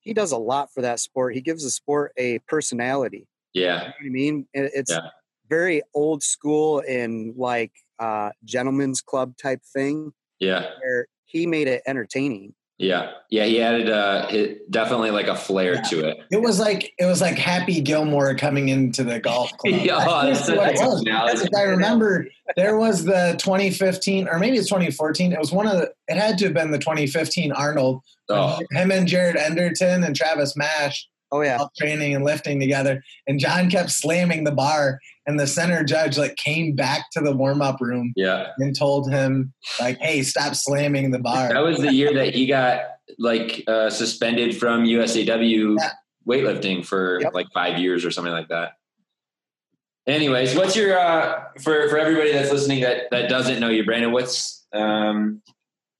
he 0.00 0.14
does 0.14 0.32
a 0.32 0.38
lot 0.38 0.72
for 0.72 0.82
that 0.82 1.00
sport. 1.00 1.34
He 1.34 1.40
gives 1.40 1.64
the 1.64 1.70
sport 1.70 2.12
a 2.16 2.38
personality. 2.40 3.26
Yeah, 3.52 3.80
you 3.82 3.88
know 3.88 3.92
I 4.06 4.08
mean, 4.08 4.46
it's 4.52 4.90
yeah. 4.90 5.08
very 5.48 5.82
old 5.94 6.22
school 6.22 6.82
and 6.88 7.34
like 7.36 7.72
uh, 7.98 8.30
gentleman's 8.44 9.00
club 9.00 9.36
type 9.36 9.60
thing. 9.72 10.12
Yeah, 10.38 10.70
where 10.82 11.06
he 11.24 11.46
made 11.46 11.68
it 11.68 11.82
entertaining. 11.86 12.54
Yeah, 12.80 13.10
yeah, 13.28 13.44
he 13.44 13.60
added 13.60 13.90
uh, 13.90 14.26
definitely 14.70 15.10
like 15.10 15.26
a 15.26 15.36
flair 15.36 15.74
yeah. 15.74 15.82
to 15.82 16.08
it. 16.08 16.20
It 16.30 16.40
was 16.40 16.58
like 16.58 16.94
it 16.98 17.04
was 17.04 17.20
like 17.20 17.36
Happy 17.36 17.82
Gilmore 17.82 18.34
coming 18.34 18.70
into 18.70 19.04
the 19.04 19.20
golf 19.20 19.52
club. 19.58 19.80
yeah, 19.82 19.98
that's, 19.98 20.46
that's 20.46 20.80
what 20.80 21.04
that's 21.04 21.46
I 21.54 21.64
remember. 21.64 22.26
There 22.56 22.78
was 22.78 23.04
the 23.04 23.36
2015, 23.38 24.28
or 24.28 24.38
maybe 24.38 24.56
it's 24.56 24.68
2014. 24.68 25.30
It 25.30 25.38
was 25.38 25.52
one 25.52 25.66
of 25.66 25.74
the. 25.74 25.92
It 26.08 26.16
had 26.16 26.38
to 26.38 26.46
have 26.46 26.54
been 26.54 26.70
the 26.70 26.78
2015 26.78 27.52
Arnold. 27.52 28.00
Oh. 28.30 28.58
Him 28.70 28.90
and 28.90 29.06
Jared 29.06 29.36
Enderton 29.36 30.02
and 30.02 30.16
Travis 30.16 30.56
Mash 30.56 31.06
Oh 31.32 31.42
yeah, 31.42 31.58
training 31.78 32.14
and 32.14 32.24
lifting 32.24 32.58
together. 32.58 33.02
And 33.26 33.38
Jon 33.38 33.70
kept 33.70 33.90
slamming 33.90 34.44
the 34.44 34.52
bar, 34.52 34.98
and 35.26 35.38
the 35.38 35.46
center 35.46 35.84
judge 35.84 36.18
like 36.18 36.36
came 36.36 36.74
back 36.74 37.04
to 37.12 37.20
the 37.20 37.32
warm 37.32 37.62
up 37.62 37.80
room. 37.80 38.12
Yeah, 38.16 38.48
and 38.58 38.76
told 38.76 39.10
him 39.10 39.52
like, 39.80 39.98
"Hey, 39.98 40.22
stop 40.22 40.54
slamming 40.54 41.10
the 41.10 41.20
bar." 41.20 41.52
That 41.52 41.62
was 41.62 41.78
the 41.78 41.92
year 41.92 42.12
that 42.14 42.34
he 42.34 42.46
got 42.46 42.82
like 43.18 43.62
uh, 43.66 43.90
suspended 43.90 44.56
from 44.56 44.84
USAW 44.84 45.78
yeah. 45.78 45.92
weightlifting 46.26 46.84
for 46.84 47.20
yep. 47.20 47.34
like 47.34 47.46
five 47.52 47.78
years 47.78 48.04
or 48.04 48.10
something 48.10 48.32
like 48.32 48.48
that. 48.48 48.72
anyways, 50.06 50.56
what's 50.56 50.74
your 50.74 50.98
uh, 50.98 51.44
for 51.60 51.88
for 51.88 51.98
everybody 51.98 52.32
that's 52.32 52.50
listening 52.50 52.80
that 52.82 53.10
that 53.12 53.28
doesn't 53.28 53.60
know 53.60 53.68
you, 53.68 53.84
Brandon? 53.84 54.10
What's 54.10 54.66
um, 54.72 55.42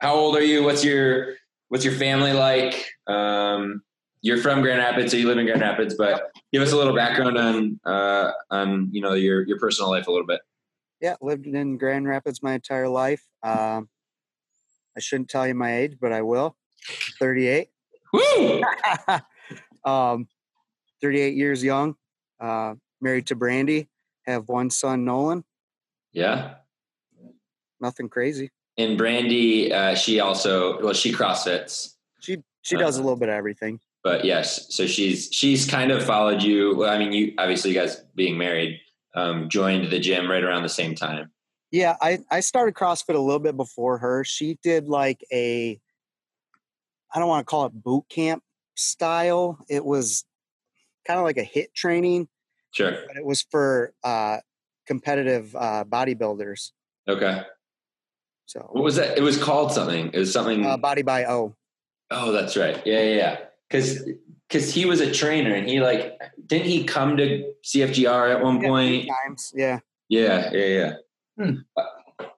how 0.00 0.14
old 0.14 0.36
are 0.36 0.44
you? 0.44 0.64
What's 0.64 0.84
your 0.84 1.34
what's 1.68 1.84
your 1.84 1.94
family 1.94 2.32
like? 2.32 2.86
Um, 3.06 3.82
you're 4.22 4.38
from 4.38 4.60
Grand 4.60 4.78
Rapids, 4.78 5.12
so 5.12 5.18
you 5.18 5.26
live 5.26 5.38
in 5.38 5.46
Grand 5.46 5.60
Rapids, 5.60 5.94
but 5.94 6.30
give 6.52 6.62
us 6.62 6.72
a 6.72 6.76
little 6.76 6.94
background 6.94 7.38
on 7.38 7.80
uh, 7.84 8.32
on 8.50 8.88
you 8.92 9.00
know 9.00 9.14
your 9.14 9.46
your 9.46 9.58
personal 9.58 9.90
life 9.90 10.06
a 10.06 10.10
little 10.10 10.26
bit. 10.26 10.40
Yeah, 11.00 11.16
lived 11.22 11.46
in 11.46 11.78
Grand 11.78 12.06
Rapids 12.06 12.42
my 12.42 12.54
entire 12.54 12.88
life. 12.88 13.24
Um, 13.42 13.88
I 14.96 15.00
shouldn't 15.00 15.30
tell 15.30 15.46
you 15.46 15.54
my 15.54 15.78
age, 15.78 15.96
but 15.98 16.12
I 16.12 16.22
will. 16.22 16.56
38. 17.18 17.68
Woo! 18.12 18.62
um, 19.84 20.28
38 21.00 21.34
years 21.34 21.64
young. 21.64 21.94
Uh, 22.38 22.74
married 23.00 23.26
to 23.28 23.34
Brandy. 23.34 23.88
Have 24.26 24.48
one 24.48 24.68
son, 24.68 25.04
Nolan. 25.04 25.44
Yeah. 26.12 26.56
Nothing 27.80 28.10
crazy. 28.10 28.50
And 28.76 28.98
Brandy, 28.98 29.72
uh, 29.72 29.94
she 29.94 30.20
also 30.20 30.82
well, 30.82 30.92
she 30.92 31.12
CrossFits. 31.12 31.94
She 32.20 32.42
she 32.62 32.76
does 32.76 32.98
a 32.98 33.02
little 33.02 33.16
bit 33.16 33.28
of 33.28 33.34
everything. 33.34 33.80
But 34.02 34.24
yes, 34.24 34.74
so 34.74 34.86
she's 34.86 35.28
she's 35.30 35.66
kind 35.66 35.90
of 35.90 36.02
followed 36.04 36.42
you. 36.42 36.74
Well, 36.76 36.90
I 36.90 36.98
mean, 36.98 37.12
you 37.12 37.34
obviously 37.38 37.70
you 37.70 37.76
guys 37.78 38.02
being 38.14 38.38
married 38.38 38.80
um, 39.14 39.48
joined 39.48 39.90
the 39.90 39.98
gym 39.98 40.30
right 40.30 40.42
around 40.42 40.62
the 40.62 40.68
same 40.68 40.94
time. 40.94 41.30
Yeah, 41.70 41.96
I, 42.00 42.18
I 42.30 42.40
started 42.40 42.74
CrossFit 42.74 43.14
a 43.14 43.18
little 43.18 43.38
bit 43.38 43.56
before 43.56 43.98
her. 43.98 44.24
She 44.24 44.58
did 44.62 44.88
like 44.88 45.24
a, 45.32 45.80
I 47.14 47.18
don't 47.18 47.28
want 47.28 47.46
to 47.46 47.50
call 47.50 47.66
it 47.66 47.72
boot 47.72 48.04
camp 48.08 48.42
style. 48.74 49.58
It 49.68 49.84
was 49.84 50.24
kind 51.06 51.20
of 51.20 51.24
like 51.24 51.36
a 51.36 51.44
HIIT 51.44 51.72
training. 51.74 52.28
Sure. 52.72 52.90
But 53.06 53.16
it 53.16 53.24
was 53.24 53.42
for 53.50 53.92
uh, 54.02 54.38
competitive 54.86 55.54
uh, 55.54 55.84
bodybuilders. 55.84 56.70
Okay. 57.08 57.42
So 58.46 58.68
what 58.72 58.82
was 58.82 58.96
that? 58.96 59.16
It 59.16 59.22
was 59.22 59.40
called 59.40 59.72
something. 59.72 60.10
It 60.12 60.18
was 60.18 60.32
something. 60.32 60.66
Uh, 60.66 60.76
Body 60.76 61.02
by 61.02 61.24
O. 61.26 61.54
Oh, 62.10 62.32
that's 62.32 62.56
right. 62.56 62.84
Yeah, 62.84 63.00
yeah, 63.02 63.14
yeah. 63.14 63.36
Because 63.70 64.02
because 64.48 64.74
he 64.74 64.84
was 64.84 65.00
a 65.00 65.12
trainer 65.12 65.54
and 65.54 65.68
he 65.68 65.80
like 65.80 66.18
didn't 66.46 66.66
he 66.66 66.84
come 66.84 67.16
to 67.16 67.52
CFGR 67.64 68.34
at 68.34 68.42
one 68.42 68.60
yeah, 68.60 68.68
point? 68.68 69.08
Times, 69.24 69.52
yeah. 69.54 69.78
Yeah, 70.08 70.50
yeah, 70.52 70.66
yeah. 70.66 70.92
Hmm. 71.38 71.54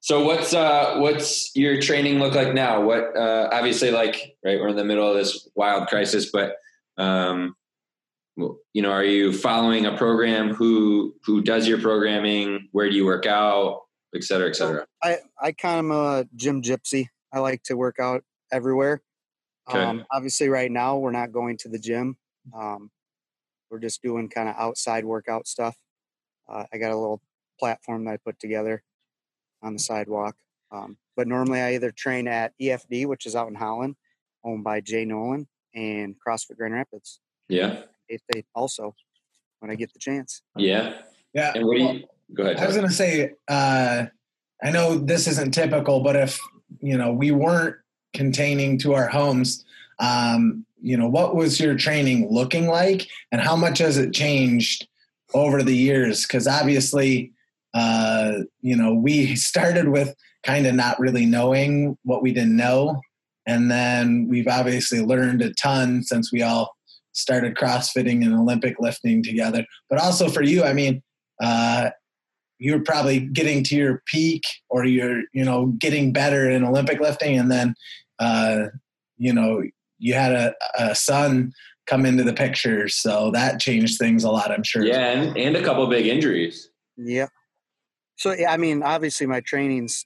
So 0.00 0.24
what's 0.24 0.52
uh 0.52 0.98
what's 0.98 1.54
your 1.56 1.80
training 1.80 2.18
look 2.18 2.34
like 2.34 2.52
now? 2.54 2.82
What 2.82 3.16
uh 3.16 3.48
obviously 3.50 3.90
like 3.90 4.36
right 4.44 4.60
we're 4.60 4.68
in 4.68 4.76
the 4.76 4.84
middle 4.84 5.08
of 5.08 5.16
this 5.16 5.48
wild 5.54 5.88
crisis, 5.88 6.30
but 6.30 6.56
um 6.98 7.56
you 8.36 8.82
know 8.82 8.90
are 8.90 9.04
you 9.04 9.32
following 9.32 9.86
a 9.86 9.96
program 9.96 10.54
who 10.54 11.14
who 11.24 11.42
does 11.42 11.68
your 11.68 11.78
programming 11.78 12.68
where 12.72 12.88
do 12.88 12.96
you 12.96 13.04
work 13.04 13.26
out 13.26 13.82
et 14.14 14.24
cetera 14.24 14.48
et 14.48 14.56
cetera 14.56 14.86
i 15.02 15.18
i 15.40 15.52
kind 15.52 15.78
of 15.78 15.84
am 15.84 15.90
a 15.90 16.24
gym 16.34 16.62
gypsy 16.62 17.08
i 17.32 17.38
like 17.38 17.62
to 17.62 17.76
work 17.76 17.98
out 17.98 18.24
everywhere 18.50 19.02
Okay. 19.68 19.82
Um, 19.82 20.04
obviously, 20.10 20.48
right 20.48 20.70
now 20.70 20.96
we're 20.98 21.12
not 21.12 21.32
going 21.32 21.56
to 21.58 21.68
the 21.68 21.78
gym. 21.78 22.16
Um, 22.54 22.90
we're 23.70 23.78
just 23.78 24.02
doing 24.02 24.28
kind 24.28 24.48
of 24.48 24.54
outside 24.58 25.04
workout 25.04 25.46
stuff. 25.46 25.76
Uh, 26.48 26.64
I 26.72 26.78
got 26.78 26.90
a 26.90 26.96
little 26.96 27.22
platform 27.58 28.04
that 28.04 28.12
I 28.12 28.16
put 28.18 28.38
together 28.38 28.82
on 29.62 29.72
the 29.72 29.78
sidewalk. 29.78 30.36
Um, 30.70 30.96
but 31.16 31.28
normally 31.28 31.60
I 31.60 31.74
either 31.74 31.90
train 31.90 32.26
at 32.26 32.52
EFD, 32.60 33.06
which 33.06 33.26
is 33.26 33.36
out 33.36 33.48
in 33.48 33.54
Holland, 33.54 33.96
owned 34.44 34.64
by 34.64 34.80
Jay 34.80 35.04
Nolan, 35.04 35.46
and 35.74 36.16
CrossFit 36.26 36.56
Grand 36.56 36.74
Rapids. 36.74 37.20
Yeah. 37.48 37.82
If 38.08 38.20
they 38.32 38.44
also, 38.54 38.94
when 39.60 39.70
I 39.70 39.74
get 39.74 39.92
the 39.92 39.98
chance. 39.98 40.42
Yeah. 40.56 40.94
Yeah. 41.34 41.52
And 41.54 41.66
what 41.66 41.76
do 41.76 41.82
you, 41.82 42.04
go 42.34 42.44
ahead. 42.44 42.58
I 42.58 42.66
was 42.66 42.76
going 42.76 42.88
to 42.88 42.94
say, 42.94 43.32
uh, 43.48 44.06
I 44.62 44.70
know 44.70 44.98
this 44.98 45.26
isn't 45.28 45.52
typical, 45.52 46.00
but 46.00 46.16
if, 46.16 46.40
you 46.80 46.96
know, 46.96 47.12
we 47.12 47.30
weren't 47.30 47.76
containing 48.14 48.78
to 48.78 48.94
our 48.94 49.08
homes. 49.08 49.64
Um, 49.98 50.64
you 50.80 50.96
know, 50.96 51.08
what 51.08 51.36
was 51.36 51.60
your 51.60 51.76
training 51.76 52.28
looking 52.30 52.66
like, 52.66 53.08
and 53.30 53.40
how 53.40 53.56
much 53.56 53.78
has 53.78 53.98
it 53.98 54.12
changed 54.12 54.88
over 55.34 55.62
the 55.62 55.76
years? 55.76 56.26
Because 56.26 56.48
obviously, 56.48 57.32
uh, 57.74 58.32
you 58.60 58.76
know, 58.76 58.94
we 58.94 59.36
started 59.36 59.88
with 59.88 60.14
kind 60.42 60.66
of 60.66 60.74
not 60.74 60.98
really 60.98 61.24
knowing 61.24 61.96
what 62.02 62.22
we 62.22 62.32
didn't 62.32 62.56
know, 62.56 63.00
and 63.46 63.70
then 63.70 64.26
we've 64.28 64.48
obviously 64.48 65.00
learned 65.00 65.42
a 65.42 65.54
ton 65.54 66.02
since 66.02 66.32
we 66.32 66.42
all 66.42 66.74
started 67.12 67.54
CrossFitting 67.54 68.24
and 68.24 68.34
Olympic 68.34 68.76
lifting 68.80 69.22
together. 69.22 69.64
But 69.88 70.00
also 70.00 70.28
for 70.28 70.42
you, 70.42 70.64
I 70.64 70.72
mean, 70.72 71.02
uh, 71.40 71.90
you're 72.62 72.80
probably 72.80 73.18
getting 73.18 73.64
to 73.64 73.74
your 73.74 74.02
peak 74.06 74.44
or 74.70 74.84
you're 74.84 75.22
you 75.32 75.44
know 75.44 75.66
getting 75.78 76.12
better 76.12 76.48
in 76.48 76.62
olympic 76.62 77.00
lifting 77.00 77.36
and 77.36 77.50
then 77.50 77.74
uh, 78.22 78.68
you 79.18 79.32
know, 79.32 79.62
you 79.98 80.14
had 80.14 80.32
a, 80.32 80.54
a 80.78 80.94
son 80.94 81.52
come 81.86 82.06
into 82.06 82.22
the 82.22 82.32
picture, 82.32 82.88
so 82.88 83.30
that 83.32 83.60
changed 83.60 83.98
things 83.98 84.24
a 84.24 84.30
lot. 84.30 84.50
I'm 84.50 84.62
sure. 84.62 84.84
Yeah, 84.84 85.10
and, 85.10 85.36
and 85.36 85.56
a 85.56 85.62
couple 85.62 85.86
big 85.88 86.06
injuries. 86.06 86.70
Yeah. 86.96 87.26
So 88.16 88.32
yeah, 88.32 88.52
I 88.52 88.56
mean, 88.56 88.82
obviously 88.82 89.26
my 89.26 89.40
training's 89.40 90.04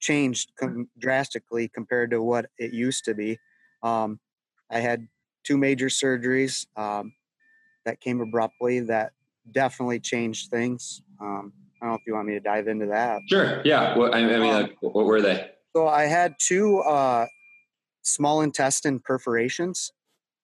changed 0.00 0.50
com- 0.58 0.88
drastically 0.98 1.68
compared 1.68 2.10
to 2.10 2.22
what 2.22 2.46
it 2.58 2.72
used 2.72 3.04
to 3.04 3.14
be. 3.14 3.38
Um, 3.82 4.18
I 4.70 4.80
had 4.80 5.06
two 5.44 5.56
major 5.56 5.86
surgeries 5.86 6.66
um, 6.76 7.12
that 7.84 8.00
came 8.00 8.20
abruptly 8.20 8.80
that 8.80 9.12
definitely 9.52 10.00
changed 10.00 10.50
things. 10.50 11.02
Um, 11.20 11.52
I 11.80 11.86
don't 11.86 11.92
know 11.92 11.94
if 11.96 12.02
you 12.06 12.14
want 12.14 12.26
me 12.26 12.34
to 12.34 12.40
dive 12.40 12.68
into 12.68 12.86
that. 12.86 13.20
Sure. 13.28 13.60
Yeah. 13.64 13.96
Well, 13.96 14.14
I, 14.14 14.18
I 14.18 14.26
mean, 14.26 14.54
um, 14.54 14.62
like, 14.62 14.76
what 14.80 15.04
were 15.04 15.20
they? 15.20 15.50
So 15.74 15.88
I 15.88 16.04
had 16.04 16.34
two 16.38 16.80
uh, 16.80 17.26
small 18.02 18.42
intestine 18.42 18.98
perforations, 18.98 19.90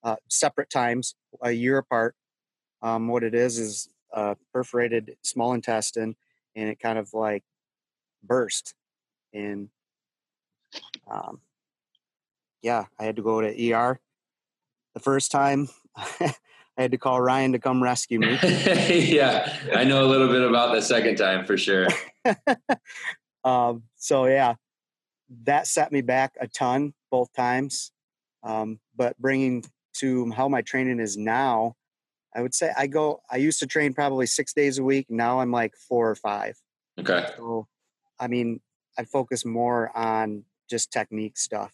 uh, 0.03 0.17
separate 0.29 0.71
times, 0.71 1.15
a 1.43 1.53
year 1.53 1.79
apart. 1.79 2.15
Um, 2.81 3.09
what 3.09 3.23
it 3.23 3.35
is 3.35 3.59
is 3.59 3.89
a 4.13 4.37
perforated 4.53 5.17
small 5.23 5.53
intestine, 5.53 6.17
and 6.57 6.71
it 6.71 6.81
kind 6.81 6.99
of 6.99 7.13
like 7.13 7.45
burst. 8.23 8.75
And 9.35 9.69
um, 11.11 11.41
yeah, 12.63 12.87
I 12.99 13.05
had 13.05 13.17
to 13.17 13.23
go 13.23 13.43
to 13.43 13.73
ER. 13.73 14.01
The 14.95 15.01
first 15.01 15.31
time, 15.31 15.69
I 15.97 16.35
had 16.79 16.93
to 16.93 16.99
call 16.99 17.21
Ryan 17.21 17.53
to 17.53 17.59
come 17.59 17.83
rescue 17.83 18.19
me. 18.19 18.39
yeah, 18.43 19.59
I 19.75 19.85
know 19.85 20.05
a 20.05 20.09
little 20.09 20.29
bit 20.29 20.43
about 20.43 20.75
the 20.75 20.81
second 20.81 21.17
time 21.17 21.45
for 21.45 21.59
sure. 21.59 21.89
um, 23.45 23.83
so 23.97 24.25
yeah, 24.25 24.55
that 25.45 25.67
set 25.67 25.93
me 25.93 26.01
back 26.01 26.35
a 26.41 26.49
ton 26.49 26.95
both 27.11 27.33
times. 27.35 27.93
Um, 28.43 28.81
but 28.97 29.19
bringing 29.19 29.65
to 29.95 30.31
how 30.31 30.49
my 30.49 30.63
training 30.63 31.01
is 31.01 31.17
now, 31.17 31.75
I 32.35 32.43
would 32.43 32.55
say 32.55 32.73
I 32.77 32.87
go, 32.87 33.21
I 33.31 33.37
used 33.37 33.59
to 33.61 33.67
train 33.67 33.95
probably 33.95 34.27
six 34.27 34.53
days 34.53 34.79
a 34.79 34.85
week. 34.85 35.07
Now 35.09 35.41
I'm 35.41 35.51
like 35.51 35.75
four 35.77 36.09
or 36.09 36.15
five. 36.15 36.57
Okay. 36.99 37.27
So, 37.37 37.67
I 38.19 38.29
mean, 38.29 38.61
I 38.99 39.05
focus 39.05 39.45
more 39.45 39.97
on 39.97 40.45
just 40.69 40.93
technique 40.93 41.39
stuff 41.39 41.73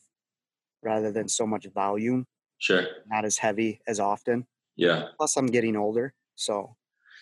rather 0.82 1.10
than 1.10 1.28
so 1.28 1.46
much 1.46 1.66
volume. 1.66 2.26
Sure. 2.58 2.84
Not 3.06 3.24
as 3.24 3.38
heavy 3.38 3.80
as 3.86 4.00
often. 4.00 4.46
Yeah. 4.76 5.08
Plus, 5.16 5.36
I'm 5.36 5.46
getting 5.46 5.76
older. 5.76 6.14
So, 6.34 6.76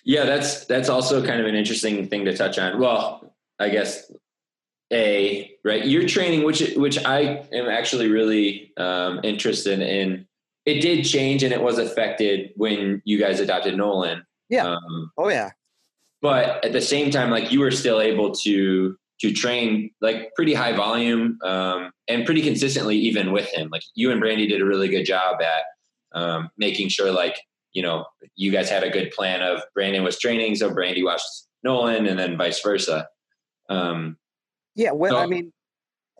yeah, 0.05 0.25
that's 0.25 0.65
that's 0.67 0.89
also 0.89 1.25
kind 1.25 1.41
of 1.41 1.47
an 1.47 1.55
interesting 1.55 2.09
thing 2.09 2.25
to 2.25 2.37
touch 2.37 2.59
on. 2.59 2.81
Well, 2.81 3.35
I 3.59 3.69
guess 3.69 4.11
a 4.93 5.51
right? 5.65 5.85
You're 5.85 6.07
training 6.07 6.45
which 6.45 6.75
which 6.77 7.03
i 7.05 7.21
am 7.53 7.69
actually 7.69 8.09
really 8.09 8.73
um, 8.77 9.21
interested 9.23 9.81
in 9.81 10.27
it 10.65 10.81
did 10.81 11.05
change 11.05 11.43
and 11.43 11.53
it 11.53 11.61
was 11.63 11.79
affected 11.79 12.51
when 12.57 13.03
you 13.05 13.19
guys 13.19 13.41
adopted 13.41 13.77
nolan. 13.77 14.25
Yeah. 14.49 14.67
Um, 14.67 15.13
oh 15.19 15.29
yeah. 15.29 15.51
but 16.21 16.65
at 16.65 16.73
the 16.73 16.81
same 16.81 17.11
time 17.11 17.31
like 17.31 17.51
you 17.51 17.61
were 17.61 17.71
still 17.71 18.01
able 18.01 18.33
to 18.33 18.97
to 19.21 19.33
train 19.33 19.91
like 20.01 20.35
pretty 20.35 20.53
high 20.53 20.73
volume 20.73 21.39
um, 21.45 21.93
and 22.09 22.27
pretty 22.27 22.43
consistently 22.43 22.97
even 22.97 23.33
with 23.33 23.47
him. 23.55 23.69
Like 23.71 23.83
you 23.95 24.11
and 24.11 24.21
brandy 24.21 24.47
did 24.49 24.61
a 24.61 24.65
really 24.65 24.89
good 24.89 25.05
job 25.05 25.41
at 25.41 25.63
um, 26.19 26.51
making 26.59 26.89
sure 26.89 27.11
like 27.11 27.41
you 27.73 27.83
know 27.83 28.05
you 28.37 28.53
guys 28.53 28.69
had 28.69 28.83
a 28.83 28.91
good 28.91 29.11
plan 29.13 29.43
of 29.43 29.63
brandon 29.75 30.05
was 30.05 30.19
training 30.19 30.55
so 30.55 30.73
brandy 30.73 31.03
watched 31.03 31.27
nolan 31.63 32.07
and 32.07 32.19
then 32.19 32.37
vice 32.37 32.61
versa. 32.61 33.09
Um, 33.69 34.19
yeah, 34.75 34.93
well, 34.93 35.14
so, 35.14 35.19
I 35.19 35.26
mean, 35.26 35.52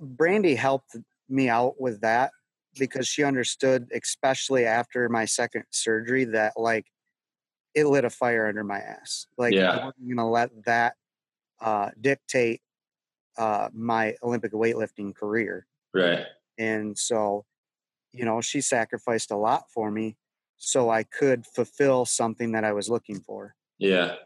Brandy 0.01 0.55
helped 0.55 0.97
me 1.29 1.49
out 1.49 1.81
with 1.81 2.01
that 2.01 2.31
because 2.79 3.07
she 3.07 3.25
understood, 3.25 3.89
especially 3.95 4.67
after 4.67 5.09
my 5.09 5.25
second 5.25 5.65
surgery, 5.71 6.25
that 6.25 6.55
like 6.57 6.87
it 7.75 7.87
lit 7.87 8.05
a 8.05 8.11
fire 8.11 8.47
under 8.47 8.65
my 8.65 8.79
ass. 8.79 9.27
Like 9.39 9.55
yeah. 9.55 9.71
I 9.71 9.77
wasn't 9.87 10.09
gonna 10.09 10.31
let 10.31 10.51
that 10.65 10.95
uh, 11.61 11.91
dictate 12.01 12.61
uh, 13.39 13.69
my 13.73 14.15
Olympic 14.23 14.53
weightlifting 14.53 15.15
career. 15.15 15.67
Right. 15.95 16.27
And 16.59 16.97
so, 16.97 17.45
you 18.13 18.25
know, 18.25 18.41
she 18.41 18.61
sacrificed 18.61 19.31
a 19.31 19.37
lot 19.37 19.71
for 19.71 19.91
me 19.91 20.17
so 20.59 20.91
I 20.91 21.03
could 21.03 21.47
fulfill 21.47 22.05
something 22.05 22.53
that 22.53 22.65
I 22.65 22.73
was 22.73 22.89
looking 22.89 23.21
for. 23.21 23.55
Yeah. 23.79 24.17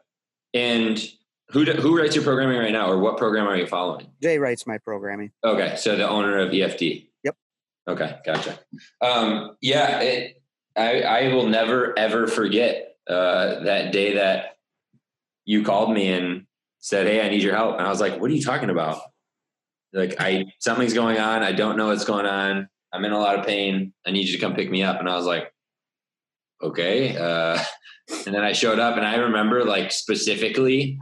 And 0.54 1.02
who 1.50 1.64
do, 1.64 1.72
who 1.72 1.96
writes 1.96 2.14
your 2.14 2.24
programming 2.24 2.58
right 2.58 2.72
now, 2.72 2.90
or 2.90 2.98
what 2.98 3.16
program 3.16 3.46
are 3.46 3.56
you 3.56 3.66
following? 3.66 4.06
Jay 4.22 4.38
writes 4.38 4.66
my 4.66 4.78
programming. 4.78 5.30
Okay, 5.44 5.76
so 5.76 5.96
the 5.96 6.08
owner 6.08 6.38
of 6.38 6.50
EFD. 6.50 7.08
Yep. 7.24 7.36
Okay, 7.88 8.18
gotcha. 8.24 8.58
Um, 9.00 9.56
yeah, 9.60 10.00
it, 10.00 10.42
I 10.76 11.02
I 11.02 11.34
will 11.34 11.46
never 11.46 11.96
ever 11.98 12.26
forget 12.26 12.96
uh, 13.08 13.60
that 13.60 13.92
day 13.92 14.14
that 14.14 14.56
you 15.44 15.64
called 15.64 15.92
me 15.92 16.12
and 16.12 16.46
said, 16.80 17.06
"Hey, 17.06 17.24
I 17.24 17.28
need 17.28 17.42
your 17.42 17.54
help," 17.54 17.78
and 17.78 17.86
I 17.86 17.90
was 17.90 18.00
like, 18.00 18.20
"What 18.20 18.30
are 18.30 18.34
you 18.34 18.42
talking 18.42 18.70
about?" 18.70 19.00
Like, 19.92 20.16
I 20.20 20.44
something's 20.60 20.94
going 20.94 21.18
on. 21.18 21.42
I 21.42 21.52
don't 21.52 21.76
know 21.76 21.88
what's 21.88 22.04
going 22.04 22.26
on. 22.26 22.68
I'm 22.92 23.04
in 23.04 23.12
a 23.12 23.18
lot 23.18 23.38
of 23.38 23.46
pain. 23.46 23.92
I 24.06 24.10
need 24.10 24.28
you 24.28 24.34
to 24.36 24.40
come 24.40 24.54
pick 24.54 24.70
me 24.70 24.82
up. 24.82 25.00
And 25.00 25.08
I 25.08 25.16
was 25.16 25.26
like, 25.26 25.52
okay. 26.62 27.16
Uh, 27.16 27.58
and 28.26 28.34
then 28.34 28.42
I 28.42 28.52
showed 28.52 28.78
up, 28.78 28.96
and 28.96 29.06
I 29.06 29.16
remember 29.16 29.64
like 29.64 29.92
specifically 29.92 30.98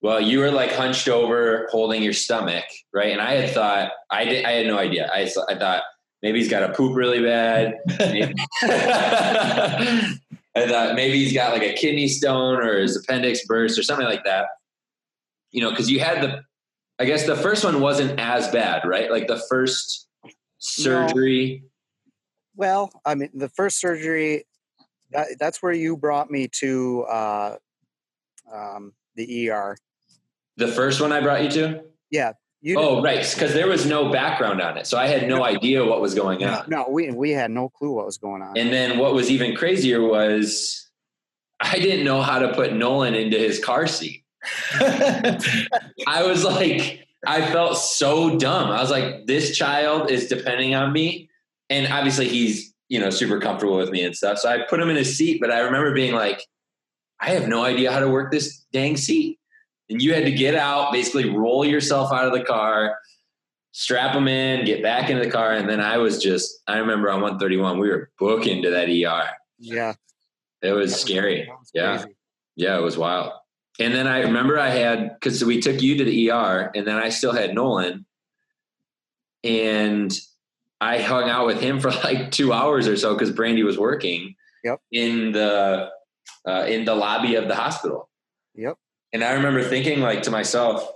well, 0.00 0.20
you 0.20 0.38
were 0.38 0.50
like 0.50 0.72
hunched 0.72 1.08
over, 1.08 1.68
holding 1.70 2.02
your 2.02 2.12
stomach, 2.12 2.64
right? 2.94 3.12
And 3.12 3.20
I 3.20 3.34
had 3.34 3.50
thought 3.50 3.90
I 4.10 4.24
did. 4.24 4.44
I 4.44 4.52
had 4.52 4.66
no 4.66 4.78
idea. 4.78 5.10
I 5.12 5.30
I 5.48 5.56
thought 5.56 5.82
maybe 6.22 6.38
he's 6.38 6.50
got 6.50 6.66
to 6.66 6.72
poop 6.72 6.96
really 6.96 7.22
bad. 7.22 7.74
I 10.58 10.66
thought 10.66 10.94
maybe 10.94 11.18
he's 11.18 11.32
got 11.32 11.52
like 11.52 11.62
a 11.62 11.74
kidney 11.74 12.08
stone 12.08 12.60
or 12.60 12.80
his 12.80 12.96
appendix 12.96 13.44
burst 13.46 13.78
or 13.78 13.82
something 13.82 14.06
like 14.06 14.24
that. 14.24 14.46
You 15.50 15.62
know, 15.62 15.70
because 15.70 15.90
you 15.90 16.00
had 16.00 16.22
the, 16.22 16.42
I 16.98 17.04
guess 17.04 17.26
the 17.26 17.36
first 17.36 17.64
one 17.64 17.80
wasn't 17.80 18.18
as 18.18 18.48
bad, 18.48 18.82
right? 18.84 19.10
Like 19.10 19.28
the 19.28 19.40
first 19.48 20.08
surgery. 20.58 21.62
No. 21.62 21.68
Well, 22.56 22.90
I 23.04 23.14
mean, 23.14 23.30
the 23.34 23.48
first 23.48 23.80
surgery, 23.80 24.44
that, 25.10 25.28
that's 25.38 25.62
where 25.62 25.72
you 25.72 25.96
brought 25.96 26.30
me 26.30 26.48
to 26.60 27.04
uh, 27.04 27.56
um, 28.52 28.92
the 29.14 29.50
ER. 29.50 29.76
The 30.58 30.68
first 30.68 31.00
one 31.00 31.12
I 31.12 31.20
brought 31.20 31.44
you 31.44 31.50
to? 31.50 31.84
Yeah. 32.10 32.32
You 32.60 32.80
oh, 32.80 33.00
right. 33.00 33.24
Because 33.32 33.54
there 33.54 33.68
was 33.68 33.86
no 33.86 34.10
background 34.10 34.60
on 34.60 34.76
it. 34.76 34.88
So 34.88 34.98
I 34.98 35.06
had 35.06 35.28
no 35.28 35.44
idea 35.44 35.84
what 35.84 36.00
was 36.00 36.14
going 36.16 36.44
on. 36.44 36.68
No, 36.68 36.86
we, 36.90 37.12
we 37.12 37.30
had 37.30 37.52
no 37.52 37.68
clue 37.68 37.92
what 37.92 38.04
was 38.04 38.18
going 38.18 38.42
on. 38.42 38.58
And 38.58 38.72
then 38.72 38.98
what 38.98 39.14
was 39.14 39.30
even 39.30 39.54
crazier 39.54 40.02
was 40.02 40.90
I 41.60 41.78
didn't 41.78 42.04
know 42.04 42.22
how 42.22 42.40
to 42.40 42.52
put 42.54 42.72
Nolan 42.72 43.14
into 43.14 43.38
his 43.38 43.64
car 43.64 43.86
seat. 43.86 44.24
I 44.74 46.24
was 46.24 46.44
like, 46.44 47.06
I 47.24 47.46
felt 47.52 47.78
so 47.78 48.36
dumb. 48.36 48.70
I 48.70 48.80
was 48.80 48.90
like, 48.90 49.26
this 49.26 49.56
child 49.56 50.10
is 50.10 50.26
depending 50.26 50.74
on 50.74 50.92
me. 50.92 51.30
And 51.70 51.92
obviously 51.92 52.28
he's, 52.28 52.74
you 52.88 52.98
know, 52.98 53.10
super 53.10 53.38
comfortable 53.38 53.76
with 53.76 53.90
me 53.90 54.02
and 54.02 54.16
stuff. 54.16 54.38
So 54.38 54.48
I 54.48 54.62
put 54.68 54.80
him 54.80 54.90
in 54.90 54.96
his 54.96 55.16
seat, 55.16 55.40
but 55.40 55.52
I 55.52 55.60
remember 55.60 55.94
being 55.94 56.14
like, 56.14 56.42
I 57.20 57.30
have 57.30 57.46
no 57.46 57.62
idea 57.62 57.92
how 57.92 58.00
to 58.00 58.08
work 58.08 58.32
this 58.32 58.64
dang 58.72 58.96
seat 58.96 59.37
and 59.90 60.02
you 60.02 60.14
had 60.14 60.24
to 60.24 60.32
get 60.32 60.54
out, 60.54 60.92
basically 60.92 61.30
roll 61.30 61.64
yourself 61.64 62.12
out 62.12 62.26
of 62.26 62.32
the 62.32 62.44
car, 62.44 62.98
strap 63.72 64.14
them 64.14 64.28
in, 64.28 64.64
get 64.64 64.82
back 64.82 65.10
into 65.10 65.24
the 65.24 65.30
car, 65.30 65.52
and 65.52 65.68
then 65.68 65.80
I 65.80 65.98
was 65.98 66.22
just 66.22 66.60
I 66.66 66.78
remember 66.78 67.10
on 67.10 67.20
131 67.20 67.78
we 67.78 67.88
were 67.88 68.10
booking 68.18 68.62
to 68.62 68.70
that 68.70 68.88
ER. 68.88 69.30
Yeah, 69.58 69.94
it 70.62 70.72
was 70.72 70.92
that 70.92 70.98
scary. 70.98 71.48
Was, 71.48 71.70
yeah, 71.74 72.04
yeah, 72.56 72.78
it 72.78 72.82
was 72.82 72.98
wild. 72.98 73.32
And 73.80 73.94
then 73.94 74.06
I 74.06 74.22
remember 74.22 74.58
I 74.58 74.70
had 74.70 75.14
because 75.14 75.44
we 75.44 75.60
took 75.60 75.80
you 75.80 75.96
to 75.98 76.04
the 76.04 76.30
ER, 76.30 76.70
and 76.74 76.86
then 76.86 76.96
I 76.96 77.08
still 77.10 77.32
had 77.32 77.54
Nolan, 77.54 78.04
and 79.44 80.12
I 80.80 80.98
hung 80.98 81.28
out 81.28 81.46
with 81.46 81.60
him 81.60 81.80
for 81.80 81.90
like 82.04 82.30
two 82.30 82.52
hours 82.52 82.88
or 82.88 82.96
so 82.96 83.14
because 83.14 83.30
Brandy 83.30 83.62
was 83.62 83.78
working. 83.78 84.34
Yep. 84.64 84.80
In 84.90 85.32
the 85.32 85.90
uh, 86.46 86.64
in 86.68 86.84
the 86.84 86.94
lobby 86.94 87.36
of 87.36 87.48
the 87.48 87.54
hospital. 87.54 88.10
Yep. 88.54 88.76
And 89.12 89.24
I 89.24 89.32
remember 89.32 89.62
thinking 89.62 90.00
like 90.00 90.22
to 90.22 90.30
myself, 90.30 90.86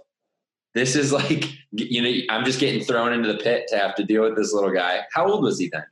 this 0.74 0.96
is 0.96 1.12
like, 1.12 1.44
you 1.72 2.02
know, 2.02 2.34
I'm 2.34 2.44
just 2.44 2.60
getting 2.60 2.82
thrown 2.82 3.12
into 3.12 3.32
the 3.32 3.38
pit 3.38 3.66
to 3.68 3.78
have 3.78 3.94
to 3.96 4.04
deal 4.04 4.22
with 4.22 4.36
this 4.36 4.52
little 4.52 4.72
guy. 4.72 5.00
How 5.12 5.30
old 5.30 5.42
was 5.42 5.58
he 5.58 5.68
then? 5.70 5.84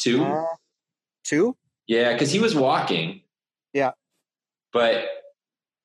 Two? 0.00 0.24
Uh, 0.24 0.44
two? 1.24 1.56
Yeah, 1.86 2.12
because 2.12 2.30
he 2.30 2.38
was 2.38 2.54
walking. 2.54 3.22
Yeah. 3.72 3.92
But 4.72 5.06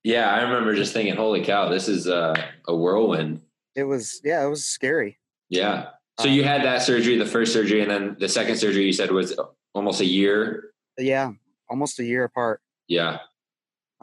yeah, 0.03 0.29
I 0.29 0.41
remember 0.41 0.75
just 0.75 0.93
thinking, 0.93 1.15
holy 1.15 1.43
cow, 1.43 1.69
this 1.69 1.87
is 1.87 2.07
a, 2.07 2.35
a 2.67 2.75
whirlwind. 2.75 3.41
It 3.75 3.83
was, 3.83 4.19
yeah, 4.23 4.43
it 4.43 4.49
was 4.49 4.65
scary. 4.65 5.19
Yeah. 5.49 5.89
So 6.19 6.27
um, 6.27 6.33
you 6.33 6.43
had 6.43 6.63
that 6.63 6.81
surgery, 6.81 7.17
the 7.17 7.25
first 7.25 7.53
surgery, 7.53 7.81
and 7.81 7.89
then 7.89 8.17
the 8.19 8.29
second 8.29 8.57
surgery 8.57 8.85
you 8.85 8.93
said 8.93 9.11
was 9.11 9.39
almost 9.73 10.01
a 10.01 10.05
year. 10.05 10.73
Yeah, 10.97 11.31
almost 11.69 11.99
a 11.99 12.03
year 12.03 12.23
apart. 12.23 12.61
Yeah. 12.87 13.19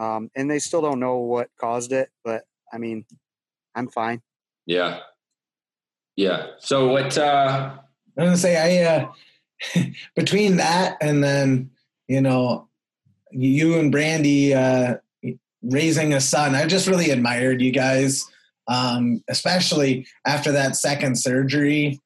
Um, 0.01 0.31
and 0.35 0.51
they 0.51 0.59
still 0.59 0.81
don't 0.81 0.99
know 0.99 1.19
what 1.19 1.51
caused 1.61 1.93
it, 1.93 2.09
but 2.25 2.45
I 2.73 2.79
mean, 2.79 3.05
I'm 3.75 3.89
fine. 3.89 4.23
Yeah. 4.65 5.01
Yeah. 6.17 6.47
So 6.59 6.89
what, 6.89 7.19
uh, 7.19 7.77
I'm 8.17 8.25
gonna 8.25 8.37
say 8.39 8.83
I, 8.83 8.97
uh, 8.97 9.85
between 10.17 10.57
that 10.57 10.97
and 11.03 11.23
then, 11.23 11.71
you 12.09 12.23
know, 12.23 12.69
you 13.31 13.79
and 13.79 13.93
Brandy, 13.93 14.55
uh, 14.55 14.97
raising 15.63 16.15
a 16.15 16.21
son, 16.21 16.55
I 16.55 16.67
just 16.67 16.89
really 16.89 17.11
admired 17.11 17.61
you 17.61 17.71
guys. 17.71 18.27
Um, 18.69 19.23
especially 19.29 20.07
after 20.27 20.53
that 20.53 20.77
second 20.77 21.19
surgery, 21.19 22.01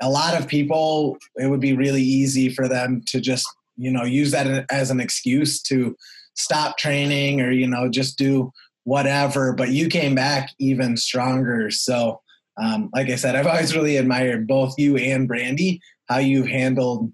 a 0.00 0.08
lot 0.08 0.38
of 0.38 0.46
people, 0.46 1.16
it 1.36 1.48
would 1.48 1.60
be 1.60 1.74
really 1.74 2.02
easy 2.02 2.48
for 2.48 2.68
them 2.68 3.02
to 3.06 3.20
just, 3.20 3.46
you 3.76 3.90
know, 3.90 4.04
use 4.04 4.30
that 4.32 4.66
as 4.70 4.90
an 4.90 5.00
excuse 5.00 5.60
to 5.62 5.96
stop 6.34 6.78
training 6.78 7.40
or 7.40 7.50
you 7.50 7.66
know 7.66 7.88
just 7.88 8.18
do 8.18 8.50
whatever 8.84 9.52
but 9.52 9.70
you 9.70 9.88
came 9.88 10.14
back 10.14 10.50
even 10.58 10.96
stronger. 10.96 11.70
So 11.70 12.20
um, 12.60 12.90
like 12.92 13.08
i 13.08 13.16
said 13.16 13.36
i've 13.36 13.46
always 13.46 13.74
really 13.74 13.96
admired 13.96 14.46
both 14.46 14.74
you 14.78 14.96
and 14.96 15.26
brandy 15.26 15.80
how 16.08 16.18
you've 16.18 16.48
handled 16.48 17.10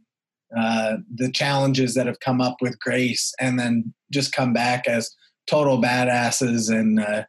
uh, 0.56 0.96
the 1.14 1.30
challenges 1.32 1.94
that 1.94 2.06
have 2.06 2.20
come 2.20 2.40
up 2.40 2.56
with 2.60 2.78
grace 2.78 3.34
and 3.40 3.58
then 3.58 3.92
just 4.12 4.32
come 4.32 4.52
back 4.52 4.86
as 4.86 5.10
total 5.46 5.80
badasses 5.80 6.70
and 6.70 7.00
uh, 7.00 7.24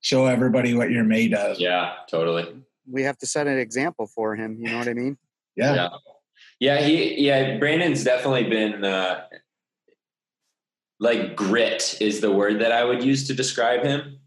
show 0.00 0.26
everybody 0.26 0.74
what 0.74 0.90
you're 0.90 1.04
made 1.04 1.34
of 1.34 1.58
yeah 1.58 1.92
totally. 2.10 2.46
We 2.90 3.04
have 3.04 3.16
to 3.18 3.26
set 3.26 3.46
an 3.46 3.58
example 3.58 4.06
for 4.06 4.34
him 4.34 4.58
you 4.60 4.70
know 4.70 4.78
what 4.78 4.88
i 4.88 4.94
mean? 4.94 5.16
Yeah. 5.54 5.74
Yeah, 5.74 5.88
yeah 6.58 6.80
he 6.80 7.26
yeah 7.26 7.58
brandon's 7.58 8.04
definitely 8.04 8.48
been 8.48 8.84
uh, 8.84 9.24
like 11.02 11.34
grit 11.34 12.00
is 12.00 12.20
the 12.20 12.30
word 12.30 12.60
that 12.60 12.70
I 12.70 12.84
would 12.84 13.02
use 13.02 13.26
to 13.26 13.34
describe 13.34 13.82
him. 13.82 14.20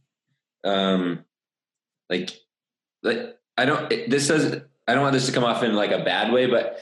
Um, 0.66 1.24
like, 2.10 2.38
like 3.02 3.38
I 3.58 3.64
don't. 3.64 3.90
This 3.90 4.28
doesn't. 4.28 4.62
I 4.86 4.94
don't 4.94 5.02
want 5.02 5.14
this 5.14 5.26
to 5.28 5.32
come 5.32 5.46
off 5.46 5.64
in 5.64 5.74
like 5.74 5.92
a 5.92 6.04
bad 6.04 6.34
way, 6.34 6.48
but 6.48 6.78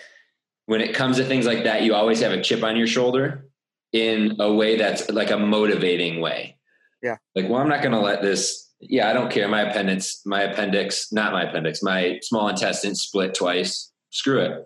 when 0.65 0.81
it 0.81 0.95
comes 0.95 1.17
to 1.17 1.23
things 1.23 1.45
like 1.45 1.65
that, 1.65 1.83
you 1.83 1.93
always 1.93 2.21
have 2.21 2.31
a 2.31 2.41
chip 2.41 2.63
on 2.63 2.75
your 2.75 2.87
shoulder 2.87 3.47
in 3.91 4.37
a 4.39 4.51
way 4.51 4.77
that's 4.77 5.11
like 5.11 5.29
a 5.29 5.37
motivating 5.37 6.21
way. 6.21 6.57
Yeah. 7.03 7.17
Like, 7.35 7.47
well, 7.47 7.61
I'm 7.61 7.69
not 7.69 7.83
going 7.83 7.91
to 7.91 7.99
let 7.99 8.23
this. 8.23 8.71
Yeah, 8.79 9.09
I 9.09 9.13
don't 9.13 9.31
care. 9.31 9.47
My 9.47 9.61
appendix, 9.61 10.23
my 10.25 10.41
appendix, 10.41 11.11
not 11.11 11.33
my 11.33 11.43
appendix, 11.43 11.83
my 11.83 12.17
small 12.23 12.49
intestine 12.49 12.95
split 12.95 13.35
twice. 13.35 13.91
Screw 14.09 14.39
it. 14.39 14.65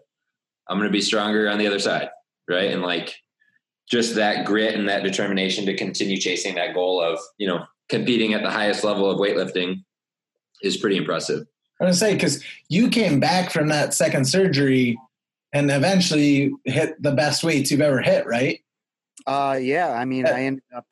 I'm 0.70 0.78
going 0.78 0.90
to 0.90 0.94
be 0.94 1.02
stronger 1.02 1.50
on 1.50 1.58
the 1.58 1.68
other 1.68 1.80
side. 1.80 2.10
Right. 2.50 2.72
And 2.72 2.82
like, 2.82 3.14
just 3.90 4.16
that 4.16 4.46
grit 4.46 4.76
and 4.76 4.88
that 4.90 5.04
determination 5.04 5.66
to 5.66 5.76
continue 5.76 6.18
chasing 6.18 6.56
that 6.56 6.74
goal 6.74 7.02
of 7.02 7.20
you 7.38 7.48
know 7.48 7.66
competing 7.90 8.34
at 8.34 8.44
the 8.44 8.52
highest 8.52 8.84
level 8.84 9.10
of 9.10 9.20
weightlifting 9.20 9.84
is 10.62 10.78
pretty 10.78 10.98
impressive. 10.98 11.46
I 11.80 11.84
want 11.84 11.94
to 11.94 12.00
say 12.00 12.14
because 12.14 12.44
you 12.70 12.90
came 12.90 13.20
back 13.20 13.52
from 13.52 13.68
that 13.70 13.94
second 13.94 14.26
surgery 14.26 14.98
and 15.54 15.72
eventually 15.72 16.52
hit 16.66 17.02
the 17.02 17.12
best 17.12 17.44
weights 17.44 17.72
you've 17.72 17.82
ever 17.82 18.02
hit, 18.02 18.26
right? 18.26 18.60
Uh, 19.26 19.58
yeah. 19.62 19.92
I 19.92 20.06
mean, 20.06 20.26
I 20.26 20.44
ended 20.44 20.64
up. 20.76 20.86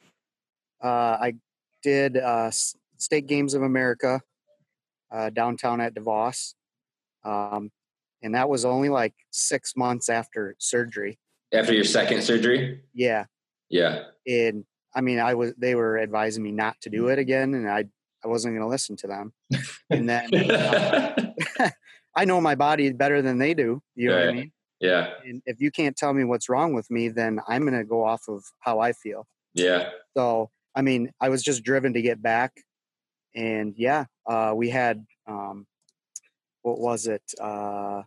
Uh, 0.83 1.17
I 1.19 1.35
did 1.81 2.17
uh, 2.17 2.51
State 2.51 3.27
Games 3.27 3.53
of 3.53 3.63
America 3.63 4.21
uh, 5.11 5.29
downtown 5.29 5.81
at 5.81 5.95
DeVos, 5.95 6.53
um, 7.23 7.71
and 8.21 8.35
that 8.35 8.49
was 8.49 8.65
only 8.65 8.89
like 8.89 9.13
six 9.31 9.75
months 9.75 10.09
after 10.09 10.55
surgery. 10.59 11.17
After 11.55 11.73
your 11.73 11.83
second 11.83 12.21
surgery? 12.21 12.81
Yeah. 12.93 13.25
Yeah. 13.69 14.03
And 14.27 14.65
I 14.95 15.01
mean, 15.01 15.19
I 15.19 15.33
was 15.33 15.53
they 15.57 15.75
were 15.75 15.99
advising 15.99 16.43
me 16.43 16.51
not 16.51 16.79
to 16.81 16.89
do 16.89 17.07
it 17.07 17.19
again, 17.19 17.53
and 17.53 17.69
I 17.69 17.85
I 18.23 18.27
wasn't 18.27 18.53
going 18.53 18.63
to 18.63 18.69
listen 18.69 18.95
to 18.97 19.07
them. 19.07 19.33
And 19.89 20.09
then 20.09 20.33
uh, 20.33 21.31
I 22.15 22.25
know 22.25 22.41
my 22.41 22.55
body 22.55 22.91
better 22.91 23.21
than 23.21 23.37
they 23.37 23.53
do. 23.53 23.81
You 23.95 24.09
know 24.09 24.19
what 24.19 24.29
I 24.29 24.31
mean? 24.31 24.51
Yeah. 24.79 25.09
And 25.23 25.41
if 25.45 25.61
you 25.61 25.71
can't 25.71 25.95
tell 25.95 26.13
me 26.13 26.23
what's 26.23 26.49
wrong 26.49 26.73
with 26.73 26.89
me, 26.89 27.09
then 27.09 27.39
I'm 27.47 27.61
going 27.63 27.77
to 27.77 27.83
go 27.83 28.03
off 28.03 28.23
of 28.27 28.43
how 28.61 28.79
I 28.79 28.93
feel. 28.93 29.27
Yeah. 29.53 29.89
So 30.17 30.49
I 30.75 30.81
mean, 30.81 31.11
I 31.21 31.29
was 31.29 31.43
just 31.43 31.63
driven 31.63 31.93
to 31.93 32.01
get 32.01 32.21
back, 32.21 32.51
and 33.35 33.73
yeah, 33.77 34.05
uh, 34.27 34.53
we 34.55 34.69
had 34.69 35.05
um, 35.27 35.67
what 36.63 36.79
was 36.79 37.07
it? 37.07 37.23
Uh, 37.39 38.03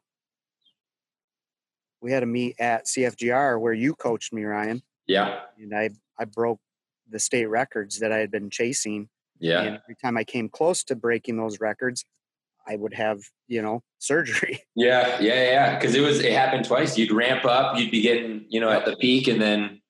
we 2.01 2.13
had 2.13 2.23
a 2.23 2.27
meet 2.27 2.57
at 2.59 2.87
CFGR 2.87 3.61
where 3.61 3.73
you 3.73 3.95
coached 3.95 4.33
me, 4.33 4.45
Ryan. 4.45 4.83
Yeah. 5.07 5.41
And 5.59 5.75
I 5.75 5.91
I 6.19 6.25
broke 6.25 6.61
the 7.11 7.19
state 7.19 7.47
records 7.47 8.01
that 8.01 8.13
I 8.13 8.19
had 8.19 8.31
been 8.31 8.51
chasing. 8.51 9.09
Yeah. 9.41 9.63
And 9.63 9.77
every 9.83 9.97
time 10.03 10.17
I 10.17 10.25
came 10.25 10.49
close 10.49 10.85
to 10.85 10.97
breaking 10.97 11.37
those 11.37 11.61
records, 11.61 12.05
I 12.67 12.77
would 12.77 12.95
have, 12.95 13.21
you 13.47 13.63
know, 13.63 13.83
surgery. 13.99 14.63
Yeah, 14.75 15.21
yeah, 15.21 15.51
yeah. 15.51 15.79
Because 15.79 15.95
it 15.95 16.01
was 16.01 16.21
it 16.21 16.33
happened 16.33 16.65
twice. 16.65 16.99
You'd 16.99 17.13
ramp 17.13 17.45
up, 17.45 17.79
you'd 17.79 17.91
be 17.91 18.03
getting, 18.03 18.47
you 18.49 18.61
know, 18.61 18.71
at 18.71 18.85
the 18.85 18.97
peak, 18.97 19.29
and 19.29 19.41
then 19.41 19.81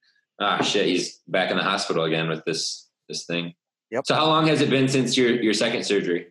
ah 0.40 0.62
shit, 0.62 0.86
he's 0.86 1.20
back 1.28 1.50
in 1.50 1.56
the 1.56 1.62
hospital 1.62 2.04
again 2.04 2.28
with 2.28 2.44
this 2.44 2.88
this 3.08 3.24
thing. 3.26 3.54
Yep. 3.90 4.06
So 4.06 4.14
how 4.14 4.26
long 4.26 4.46
has 4.46 4.60
it 4.60 4.70
been 4.70 4.88
since 4.88 5.16
your 5.16 5.42
your 5.42 5.54
second 5.54 5.84
surgery? 5.84 6.28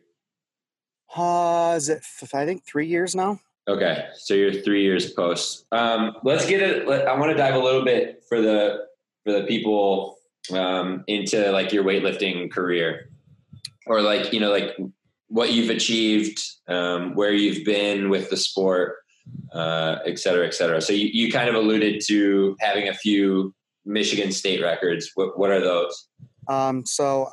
Uh, 1.15 1.73
is 1.77 1.89
it, 1.89 2.03
I 2.33 2.45
think 2.45 2.65
three 2.65 2.87
years 2.87 3.15
now? 3.15 3.39
Okay, 3.67 4.05
so 4.15 4.33
you're 4.33 4.53
three 4.53 4.83
years 4.83 5.11
post. 5.11 5.65
Um, 5.73 6.15
let's 6.23 6.45
get 6.47 6.61
it. 6.61 6.87
Let, 6.87 7.07
I 7.07 7.19
want 7.19 7.31
to 7.31 7.37
dive 7.37 7.55
a 7.55 7.59
little 7.59 7.83
bit 7.83 8.23
for 8.29 8.41
the 8.41 8.85
for 9.25 9.33
the 9.33 9.43
people 9.43 10.17
um, 10.53 11.03
into 11.07 11.51
like 11.51 11.73
your 11.73 11.83
weightlifting 11.83 12.49
career, 12.49 13.09
or 13.85 14.01
like 14.01 14.31
you 14.31 14.39
know 14.39 14.51
like 14.51 14.77
what 15.27 15.51
you've 15.51 15.69
achieved, 15.69 16.39
um, 16.69 17.13
where 17.15 17.33
you've 17.33 17.65
been 17.65 18.09
with 18.09 18.29
the 18.29 18.37
sport, 18.37 18.95
uh, 19.51 19.97
et 20.05 20.17
cetera, 20.17 20.47
et 20.47 20.53
cetera. 20.53 20.79
So 20.79 20.93
you, 20.93 21.09
you 21.11 21.31
kind 21.31 21.49
of 21.49 21.55
alluded 21.55 22.01
to 22.07 22.55
having 22.61 22.87
a 22.87 22.93
few 22.93 23.53
Michigan 23.85 24.31
state 24.31 24.61
records. 24.61 25.11
What 25.15 25.37
what 25.37 25.49
are 25.49 25.59
those? 25.59 26.07
Um, 26.47 26.85
so 26.85 27.27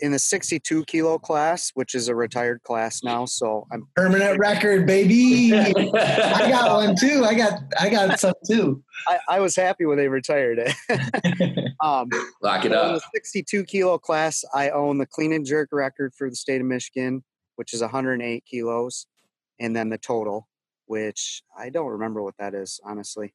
in 0.00 0.12
the 0.12 0.18
62 0.18 0.84
kilo 0.84 1.18
class, 1.18 1.70
which 1.74 1.94
is 1.94 2.08
a 2.08 2.14
retired 2.14 2.62
class 2.62 3.02
now. 3.02 3.24
So 3.24 3.66
I'm 3.72 3.86
Permanent 3.96 4.38
record, 4.38 4.86
baby. 4.86 5.52
I 5.54 6.48
got 6.48 6.72
one 6.72 6.96
too. 6.96 7.24
I 7.24 7.34
got 7.34 7.60
I 7.78 7.88
got 7.88 8.18
some 8.18 8.34
too. 8.46 8.82
I, 9.08 9.18
I 9.28 9.40
was 9.40 9.56
happy 9.56 9.84
when 9.84 9.98
they 9.98 10.08
retired 10.08 10.58
it. 10.58 11.74
um, 11.80 12.08
Lock 12.42 12.64
it 12.64 12.72
so 12.72 12.82
in 12.82 12.94
up. 12.94 12.94
the 12.94 13.00
62 13.14 13.64
kilo 13.64 13.98
class, 13.98 14.44
I 14.54 14.70
own 14.70 14.98
the 14.98 15.06
clean 15.06 15.32
and 15.32 15.44
jerk 15.44 15.70
record 15.72 16.14
for 16.16 16.30
the 16.30 16.36
state 16.36 16.60
of 16.60 16.66
Michigan, 16.66 17.24
which 17.56 17.74
is 17.74 17.80
108 17.80 18.44
kilos, 18.44 19.06
and 19.58 19.74
then 19.74 19.88
the 19.88 19.98
total, 19.98 20.48
which 20.86 21.42
I 21.58 21.70
don't 21.70 21.88
remember 21.88 22.22
what 22.22 22.36
that 22.38 22.54
is, 22.54 22.80
honestly. 22.84 23.34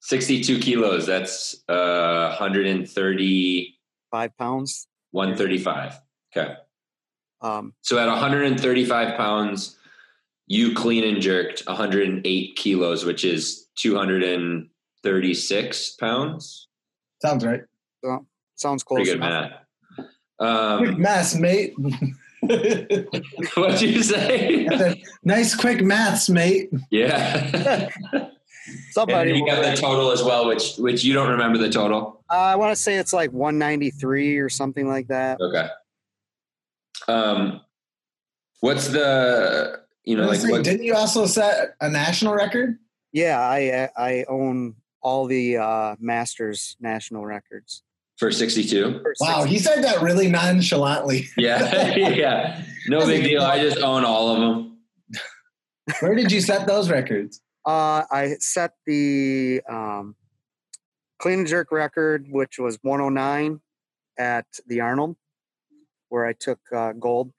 62 0.00 0.60
kilos. 0.60 1.06
That's 1.06 1.64
uh, 1.68 2.36
130, 2.38 3.72
Five 4.10 4.36
pounds. 4.38 4.86
135. 5.16 5.98
Okay. 6.36 6.54
Um, 7.40 7.72
So 7.82 7.98
at 7.98 8.06
135 8.08 9.16
pounds, 9.16 9.76
you 10.46 10.74
clean 10.74 11.04
and 11.04 11.20
jerked 11.22 11.62
108 11.66 12.56
kilos, 12.56 13.04
which 13.04 13.24
is 13.24 13.66
236 13.78 15.90
pounds. 15.96 16.68
Sounds 17.22 17.44
right. 17.44 17.62
so, 18.04 18.24
sounds 18.54 18.82
close. 18.84 18.98
Pretty 18.98 19.10
good 19.18 19.26
enough. 19.26 19.50
math. 19.50 19.60
Quick 20.78 20.90
Um, 20.90 21.00
maths, 21.00 21.34
mate. 21.34 21.72
what'd 23.56 23.80
you 23.80 24.02
say? 24.02 24.66
Said, 24.68 25.00
nice 25.24 25.54
quick 25.54 25.82
maths, 25.82 26.28
mate. 26.28 26.68
yeah. 26.90 27.88
Somebody. 28.90 29.30
then 29.32 29.38
you 29.40 29.46
got 29.46 29.62
the 29.64 29.74
total 29.80 30.10
as 30.10 30.22
well, 30.24 30.46
which 30.48 30.74
which 30.76 31.04
you 31.04 31.14
don't 31.14 31.30
remember 31.30 31.56
the 31.58 31.70
total. 31.70 32.15
Uh, 32.30 32.34
I 32.34 32.56
want 32.56 32.76
to 32.76 32.80
say 32.80 32.96
it's 32.96 33.12
like 33.12 33.32
193 33.32 34.38
or 34.38 34.48
something 34.48 34.88
like 34.88 35.08
that. 35.08 35.40
Okay. 35.40 35.68
Um, 37.08 37.60
what's 38.60 38.88
the 38.88 39.80
you 40.04 40.16
know 40.16 40.22
like 40.22 40.42
was 40.42 40.50
what, 40.50 40.64
didn't 40.64 40.84
you 40.84 40.94
also 40.94 41.26
set 41.26 41.76
a 41.80 41.88
national 41.88 42.34
record? 42.34 42.78
Yeah, 43.12 43.38
I 43.38 43.88
I 43.96 44.24
own 44.28 44.74
all 45.02 45.26
the 45.26 45.56
uh, 45.56 45.94
Masters 46.00 46.76
national 46.80 47.24
records. 47.24 47.84
for 48.18 48.32
62? 48.32 49.04
Wow, 49.20 49.44
he 49.44 49.58
said 49.58 49.84
that 49.84 50.02
really 50.02 50.28
nonchalantly. 50.28 51.28
Yeah, 51.36 51.94
yeah. 51.96 52.62
No 52.88 53.06
big 53.06 53.22
deal. 53.22 53.42
I 53.42 53.60
just 53.60 53.78
own 53.78 54.04
all 54.04 54.30
of 54.30 54.40
them. 54.40 54.78
Where 56.00 56.16
did 56.16 56.32
you 56.32 56.40
set 56.40 56.66
those 56.66 56.90
records? 56.90 57.40
Uh, 57.64 58.02
I 58.10 58.34
set 58.40 58.72
the 58.84 59.60
um, 59.68 60.16
clean 61.18 61.40
and 61.40 61.48
jerk 61.48 61.72
record, 61.72 62.26
which 62.28 62.58
was 62.58 62.78
109 62.82 63.60
at 64.18 64.46
the 64.66 64.80
Arnold, 64.80 65.16
where 66.08 66.26
I 66.26 66.32
took 66.32 66.60
uh, 66.74 66.92
gold 66.92 67.32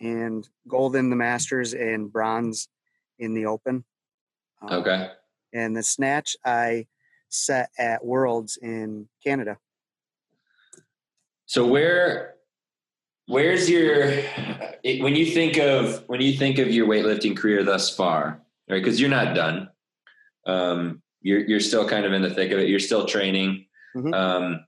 and 0.00 0.46
gold 0.68 0.96
in 0.96 1.10
the 1.10 1.16
Masters 1.16 1.74
and 1.74 2.12
bronze 2.12 2.68
in 3.18 3.34
the 3.34 3.46
Open. 3.46 3.84
Um, 4.62 4.80
Okay. 4.80 5.10
And 5.52 5.76
the 5.76 5.82
snatch 5.82 6.36
I 6.44 6.86
set 7.28 7.70
at 7.78 8.04
Worlds 8.04 8.58
in 8.60 9.08
Canada. 9.24 9.58
So 11.46 11.66
where 11.66 12.34
where's 13.26 13.70
your 13.70 14.04
it, 14.82 15.02
when 15.02 15.14
you 15.14 15.26
think 15.26 15.56
of 15.56 16.04
when 16.08 16.20
you 16.20 16.36
think 16.36 16.58
of 16.58 16.68
your 16.68 16.86
weightlifting 16.86 17.36
career 17.36 17.62
thus 17.62 17.94
far, 17.94 18.42
right? 18.68 18.82
Because 18.82 19.00
you're 19.00 19.08
not 19.08 19.34
done. 19.34 19.70
Um, 20.44 21.02
you're 21.26 21.40
you're 21.40 21.60
still 21.60 21.88
kind 21.88 22.06
of 22.06 22.12
in 22.12 22.22
the 22.22 22.30
thick 22.30 22.52
of 22.52 22.60
it. 22.60 22.68
You're 22.68 22.78
still 22.78 23.04
training. 23.04 23.66
Mhm. 23.96 24.14
Um, 24.14 24.64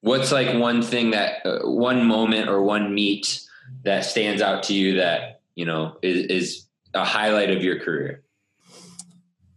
what's 0.00 0.30
like 0.30 0.56
one 0.56 0.80
thing 0.80 1.10
that 1.10 1.44
uh, 1.44 1.68
one 1.68 2.06
moment 2.06 2.48
or 2.48 2.62
one 2.62 2.94
meet 2.94 3.42
that 3.82 4.04
stands 4.04 4.40
out 4.40 4.62
to 4.64 4.74
you 4.74 4.96
that 4.98 5.40
you 5.56 5.64
know 5.64 5.98
is, 6.02 6.26
is 6.26 6.66
a 6.94 7.04
highlight 7.04 7.50
of 7.50 7.64
your 7.64 7.80
career? 7.80 8.22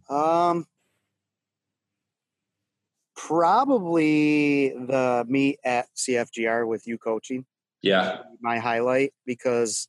Um, 0.10 0.66
probably 3.16 4.70
the 4.70 5.26
meet 5.30 5.60
at 5.64 5.90
CFGR 5.96 6.68
with 6.68 6.88
you 6.88 6.98
coaching. 6.98 7.46
Yeah. 7.84 8.20
my 8.42 8.60
highlight 8.60 9.12
because 9.26 9.88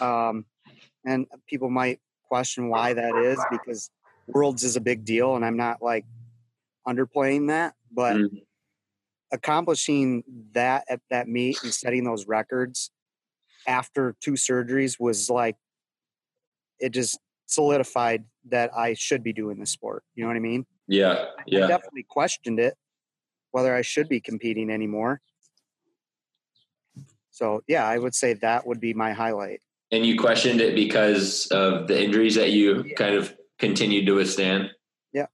um 0.00 0.44
and 1.04 1.26
people 1.48 1.68
might 1.68 1.98
question 2.28 2.68
why 2.68 2.92
that 2.92 3.16
is 3.16 3.40
because 3.50 3.90
worlds 4.26 4.62
is 4.64 4.76
a 4.76 4.80
big 4.80 5.04
deal 5.04 5.36
and 5.36 5.44
i'm 5.44 5.56
not 5.56 5.82
like 5.82 6.04
underplaying 6.86 7.48
that 7.48 7.74
but 7.90 8.16
Mm. 8.16 8.42
accomplishing 9.32 10.24
that 10.52 10.84
at 10.88 11.00
that 11.10 11.28
meet 11.28 11.62
and 11.62 11.72
setting 11.72 12.04
those 12.04 12.26
records 12.26 12.90
after 13.66 14.14
two 14.20 14.32
surgeries 14.32 14.98
was 15.00 15.30
like 15.30 15.56
it 16.78 16.90
just 16.90 17.18
solidified 17.46 18.24
that 18.48 18.70
i 18.76 18.94
should 18.94 19.22
be 19.22 19.32
doing 19.32 19.58
this 19.58 19.70
sport 19.70 20.02
you 20.14 20.22
know 20.22 20.28
what 20.28 20.36
i 20.36 20.40
mean 20.40 20.66
Yeah. 20.88 21.26
I 21.38 21.42
Yeah. 21.46 21.66
definitely 21.68 22.04
questioned 22.08 22.58
it 22.60 22.74
whether 23.52 23.74
I 23.74 23.82
should 23.82 24.08
be 24.08 24.18
competing 24.18 24.70
anymore. 24.70 25.20
So 27.30 27.62
yeah, 27.68 27.86
I 27.86 27.98
would 27.98 28.14
say 28.14 28.32
that 28.34 28.66
would 28.66 28.80
be 28.80 28.94
my 28.94 29.12
highlight. 29.12 29.60
And 29.90 30.04
you 30.04 30.18
questioned 30.18 30.60
it 30.60 30.74
because 30.74 31.46
of 31.48 31.86
the 31.86 32.02
injuries 32.02 32.34
that 32.34 32.50
you 32.50 32.92
kind 32.96 33.14
of 33.14 33.34
continued 33.62 34.04
to 34.06 34.12
withstand. 34.12 34.70
Yeah. 35.12 35.26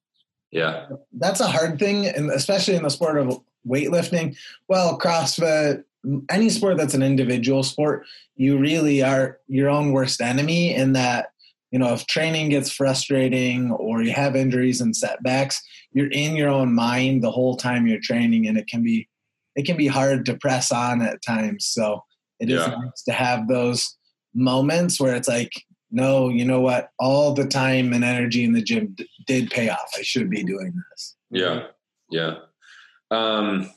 Yeah. 0.52 0.86
That's 1.14 1.40
a 1.40 1.48
hard 1.48 1.78
thing, 1.78 2.06
and 2.06 2.30
especially 2.30 2.76
in 2.76 2.82
the 2.82 2.90
sport 2.90 3.18
of 3.18 3.40
weightlifting. 3.66 4.36
Well, 4.68 4.98
CrossFit, 4.98 5.82
any 6.30 6.50
sport 6.50 6.76
that's 6.76 6.94
an 6.94 7.02
individual 7.02 7.62
sport, 7.62 8.04
you 8.36 8.58
really 8.58 9.02
are 9.02 9.40
your 9.48 9.68
own 9.70 9.92
worst 9.92 10.20
enemy 10.20 10.74
in 10.74 10.92
that, 10.92 11.30
you 11.70 11.78
know, 11.78 11.92
if 11.94 12.06
training 12.06 12.50
gets 12.50 12.70
frustrating 12.70 13.72
or 13.72 14.02
you 14.02 14.12
have 14.12 14.36
injuries 14.36 14.80
and 14.80 14.94
setbacks, 14.94 15.60
you're 15.92 16.10
in 16.10 16.36
your 16.36 16.50
own 16.50 16.74
mind 16.74 17.24
the 17.24 17.30
whole 17.30 17.56
time 17.56 17.86
you're 17.86 18.00
training 18.00 18.46
and 18.46 18.56
it 18.58 18.66
can 18.68 18.82
be 18.82 19.08
it 19.56 19.66
can 19.66 19.76
be 19.76 19.88
hard 19.88 20.24
to 20.26 20.36
press 20.36 20.70
on 20.70 21.02
at 21.02 21.20
times. 21.20 21.66
So 21.66 22.04
it 22.38 22.48
is 22.48 22.60
Yeah. 22.60 22.76
nice 22.76 23.02
to 23.08 23.12
have 23.12 23.48
those 23.48 23.96
moments 24.32 25.00
where 25.00 25.16
it's 25.16 25.26
like, 25.26 25.50
no, 25.90 26.28
you 26.28 26.44
know 26.44 26.60
what? 26.60 26.90
All 26.98 27.32
the 27.32 27.46
time 27.46 27.92
and 27.92 28.04
energy 28.04 28.44
in 28.44 28.52
the 28.52 28.62
gym 28.62 28.94
d- 28.94 29.08
did 29.26 29.50
pay 29.50 29.68
off. 29.68 29.90
I 29.96 30.02
should 30.02 30.28
be 30.30 30.42
doing 30.44 30.72
this. 30.90 31.16
Yeah. 31.30 31.66
Yeah. 32.10 32.36
Um, 33.10 33.70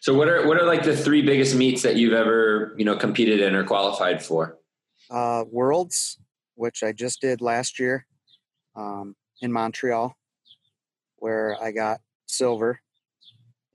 so 0.00 0.14
what 0.14 0.28
are 0.28 0.46
what 0.46 0.58
are 0.60 0.66
like 0.66 0.82
the 0.82 0.96
three 0.96 1.22
biggest 1.22 1.54
meets 1.56 1.82
that 1.82 1.96
you've 1.96 2.12
ever, 2.12 2.74
you 2.76 2.84
know, 2.84 2.96
competed 2.96 3.40
in 3.40 3.54
or 3.54 3.64
qualified 3.64 4.22
for? 4.22 4.58
Uh, 5.10 5.44
Worlds, 5.50 6.18
which 6.54 6.82
I 6.82 6.92
just 6.92 7.20
did 7.20 7.40
last 7.40 7.78
year 7.78 8.06
um, 8.74 9.16
in 9.40 9.52
Montreal, 9.52 10.14
where 11.16 11.56
I 11.62 11.70
got 11.72 12.00
silver 12.26 12.80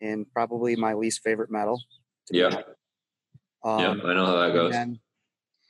and 0.02 0.26
probably 0.34 0.76
my 0.76 0.94
least 0.94 1.22
favorite 1.24 1.52
medal. 1.52 1.82
to 2.28 2.38
Yeah. 2.38 2.46
honest. 2.48 2.68
Um, 3.64 3.80
yeah, 3.80 4.10
I 4.10 4.14
know 4.16 4.26
how 4.26 4.34
that 4.38 4.46
and 4.46 4.54
goes. 4.54 4.72
then, 4.72 5.00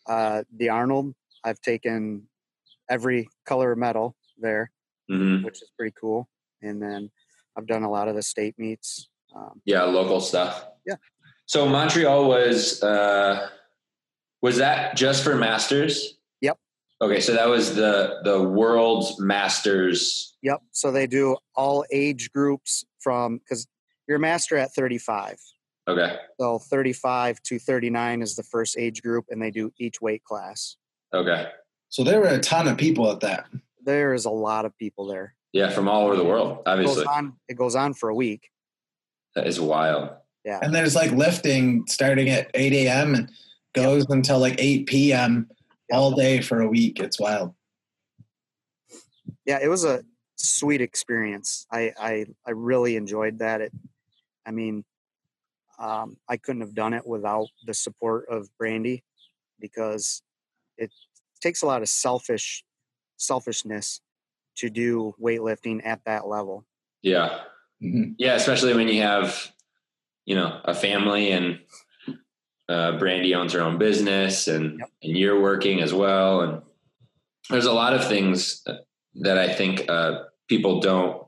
uh, 0.08 0.44
the 0.56 0.70
Arnold, 0.70 1.14
I've 1.44 1.62
taken 1.62 2.28
every 2.90 3.28
color 3.46 3.76
medal 3.76 4.16
there, 4.38 4.72
hmm 5.10 5.44
which 5.44 5.62
is 5.62 5.72
pretty 5.78 5.94
cool. 6.00 6.28
And 6.62 6.82
then 6.82 7.10
I've 7.58 7.68
done 7.68 7.84
a 7.84 7.90
lot 7.90 8.08
of 8.08 8.16
the 8.16 8.22
state 8.24 8.56
meets. 8.58 9.10
Um, 9.36 9.62
Yeah, 9.66 9.84
local 9.84 10.20
stuff. 10.20 10.66
Yeah. 10.86 10.96
So 11.46 11.68
Montreal 11.68 12.28
was 12.28 12.82
uh 12.84 13.50
was 14.42 14.58
that 14.58 14.96
just 14.96 15.24
for 15.24 15.36
masters? 15.36 16.18
Yep. 16.42 16.58
Okay, 17.02 17.20
so 17.20 17.34
that 17.34 17.48
was 17.50 17.76
the 17.76 18.20
the 18.24 18.42
world's 18.42 19.20
masters. 19.20 20.36
Yep. 20.42 20.62
So 20.72 20.92
they 20.92 21.08
do 21.08 21.38
all 21.56 21.86
age 21.92 22.32
groups 22.32 22.84
from 23.00 23.38
because 23.38 23.68
You're 24.08 24.18
a 24.18 24.20
master 24.20 24.58
at 24.58 24.74
35. 24.74 25.38
Okay. 25.88 26.18
So 26.40 26.60
35 26.60 27.42
to 27.44 27.60
39 27.60 28.22
is 28.22 28.36
the 28.36 28.44
first 28.44 28.78
age 28.78 29.02
group, 29.02 29.26
and 29.30 29.42
they 29.42 29.52
do 29.52 29.72
each 29.80 30.00
weight 30.02 30.24
class. 30.24 30.78
Okay. 31.14 31.50
So 31.90 32.04
there 32.04 32.20
were 32.20 32.28
a 32.28 32.40
ton 32.40 32.68
of 32.68 32.78
people 32.78 33.12
at 33.12 33.20
that. 33.22 33.46
There 33.84 34.14
is 34.14 34.26
a 34.26 34.30
lot 34.30 34.66
of 34.66 34.78
people 34.78 35.08
there. 35.08 35.36
Yeah, 35.54 35.70
from 35.70 35.90
all 35.90 36.06
over 36.06 36.16
the 36.16 36.24
world, 36.24 36.60
It 36.60 36.70
obviously. 36.70 37.04
goes 37.04 37.14
on. 37.14 37.34
It 37.50 37.56
goes 37.56 37.76
on 37.76 37.94
for 37.94 38.10
a 38.10 38.16
week. 38.16 38.50
That 39.36 39.48
is 39.48 39.60
wild. 39.60 40.12
Yeah. 40.46 40.60
And 40.62 40.74
there's 40.74 40.96
like 40.96 41.12
lifting 41.12 41.86
starting 41.88 42.30
at 42.30 42.50
8 42.54 42.74
a.m. 42.74 43.16
and 43.16 43.30
goes 43.74 44.06
until 44.10 44.40
like 44.40 44.56
8 44.58 44.88
p.m. 44.88 45.50
all 45.92 46.12
day 46.12 46.42
for 46.42 46.62
a 46.62 46.68
week. 46.68 47.00
It's 47.00 47.20
wild. 47.20 47.54
yeah, 49.46 49.60
it 49.62 49.68
was 49.68 49.84
a 49.84 50.04
sweet 50.38 50.82
experience. 50.82 51.66
I 51.72 51.92
I, 52.00 52.26
I 52.48 52.52
really 52.52 52.96
enjoyed 52.96 53.40
that. 53.40 53.62
It, 53.62 53.72
I 54.46 54.52
mean, 54.52 54.84
um, 55.80 56.18
I 56.30 56.38
couldn't 56.38 56.62
have 56.62 56.74
done 56.76 56.94
it 56.94 57.06
without 57.06 57.48
the 57.66 57.74
support 57.74 58.26
of 58.30 58.48
Brandy, 58.58 59.04
because 59.60 60.22
it 60.82 60.92
takes 61.42 61.62
a 61.62 61.66
lot 61.66 61.82
of 61.82 61.90
selfish 61.90 62.64
selfishness 63.18 64.02
to 64.58 64.70
do 64.70 65.14
weightlifting 65.22 65.86
at 65.86 66.04
that 66.06 66.28
level. 66.28 66.66
Yeah. 67.02 67.42
Mhm. 67.82 68.16
Yeah, 68.18 68.36
especially 68.36 68.74
when 68.74 68.88
you 68.88 69.02
have, 69.02 69.52
you 70.26 70.36
know, 70.36 70.60
a 70.66 70.74
family 70.74 71.32
and 71.32 71.60
uh, 72.70 72.98
Brandy 72.98 73.36
owns 73.36 73.54
her 73.54 73.62
own 73.62 73.78
business 73.78 74.48
and 74.48 74.80
Yep. 74.80 74.90
and 75.04 75.18
you're 75.18 75.42
working 75.42 75.82
as 75.82 75.94
well. 75.94 76.42
And 76.42 76.62
there's 77.50 77.66
a 77.66 77.74
lot 77.74 77.94
of 77.94 78.08
things 78.08 78.64
that 79.16 79.38
I 79.38 79.54
think 79.54 79.90
uh, 79.90 80.24
people 80.48 80.80
don't 80.80 81.24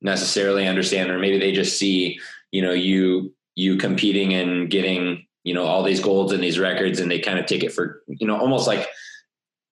necessarily 0.00 0.66
understand, 0.66 1.10
or 1.10 1.18
maybe 1.18 1.38
they 1.38 1.52
just 1.52 1.78
see, 1.78 2.18
you 2.50 2.62
know, 2.62 2.72
you 2.72 3.34
you 3.54 3.76
competing 3.76 4.32
and 4.32 4.70
getting, 4.70 5.26
you 5.44 5.54
know, 5.54 5.64
all 5.64 5.82
these 5.82 6.00
golds 6.00 6.32
and 6.32 6.42
these 6.42 6.58
records, 6.58 7.00
and 7.00 7.10
they 7.10 7.18
kind 7.18 7.38
of 7.38 7.46
take 7.46 7.62
it 7.62 7.72
for, 7.72 8.02
you 8.06 8.26
know, 8.26 8.38
almost 8.38 8.66
like 8.66 8.88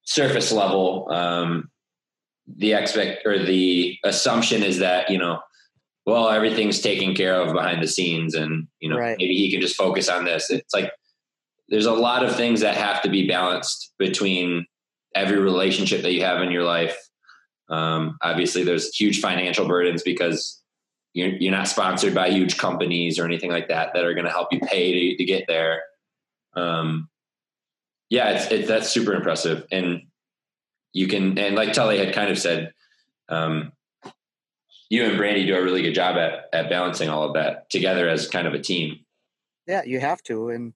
surface 0.04 0.50
level. 0.52 1.08
Um, 1.10 1.70
the 2.56 2.72
expect 2.72 3.26
or 3.26 3.38
the 3.38 3.96
assumption 4.04 4.62
is 4.62 4.78
that 4.78 5.10
you 5.10 5.18
know 5.18 5.40
well 6.06 6.28
everything's 6.30 6.80
taken 6.80 7.14
care 7.14 7.40
of 7.40 7.52
behind 7.52 7.82
the 7.82 7.86
scenes 7.88 8.34
and 8.34 8.66
you 8.80 8.88
know 8.88 8.96
Right. 8.96 9.16
maybe 9.18 9.36
he 9.36 9.50
can 9.50 9.60
just 9.60 9.76
focus 9.76 10.08
on 10.08 10.24
this 10.24 10.50
it's 10.50 10.74
like 10.74 10.90
there's 11.68 11.86
a 11.86 11.92
lot 11.92 12.24
of 12.24 12.34
things 12.34 12.60
that 12.60 12.76
have 12.76 13.02
to 13.02 13.08
be 13.08 13.28
balanced 13.28 13.92
between 13.98 14.66
every 15.14 15.38
relationship 15.38 16.02
that 16.02 16.12
you 16.12 16.22
have 16.22 16.42
in 16.42 16.50
your 16.50 16.64
life 16.64 16.96
um, 17.68 18.16
obviously 18.22 18.64
there's 18.64 18.94
huge 18.96 19.20
financial 19.20 19.66
burdens 19.68 20.02
because 20.02 20.59
you're, 21.12 21.30
you're 21.30 21.52
not 21.52 21.68
sponsored 21.68 22.14
by 22.14 22.28
huge 22.28 22.56
companies 22.56 23.18
or 23.18 23.24
anything 23.24 23.50
like 23.50 23.68
that 23.68 23.92
that 23.94 24.04
are 24.04 24.14
going 24.14 24.26
to 24.26 24.30
help 24.30 24.52
you 24.52 24.60
pay 24.60 24.92
to, 24.92 25.16
to 25.16 25.24
get 25.24 25.44
there 25.46 25.82
um, 26.54 27.08
yeah 28.08 28.30
it's, 28.30 28.50
it's 28.50 28.68
that's 28.68 28.90
super 28.90 29.14
impressive 29.14 29.66
and 29.70 30.02
you 30.92 31.06
can 31.06 31.38
and 31.38 31.54
like 31.54 31.72
Tully 31.72 31.98
had 31.98 32.14
kind 32.14 32.30
of 32.30 32.38
said 32.38 32.72
um, 33.28 33.72
you 34.88 35.04
and 35.04 35.16
Brandy 35.16 35.46
do 35.46 35.56
a 35.56 35.62
really 35.62 35.82
good 35.82 35.94
job 35.94 36.16
at 36.16 36.46
at 36.52 36.68
balancing 36.68 37.08
all 37.08 37.22
of 37.22 37.34
that 37.34 37.70
together 37.70 38.08
as 38.08 38.28
kind 38.28 38.46
of 38.46 38.54
a 38.54 38.58
team. 38.58 39.00
Yeah, 39.66 39.82
you 39.84 40.00
have 40.00 40.22
to, 40.24 40.50
and 40.50 40.74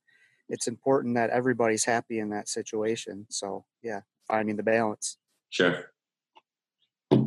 it's 0.48 0.68
important 0.68 1.16
that 1.16 1.30
everybody's 1.30 1.84
happy 1.84 2.20
in 2.20 2.30
that 2.30 2.48
situation. 2.48 3.26
So 3.28 3.64
yeah, 3.82 4.00
finding 4.28 4.56
the 4.56 4.62
balance. 4.62 5.18
Sure. 5.50 5.90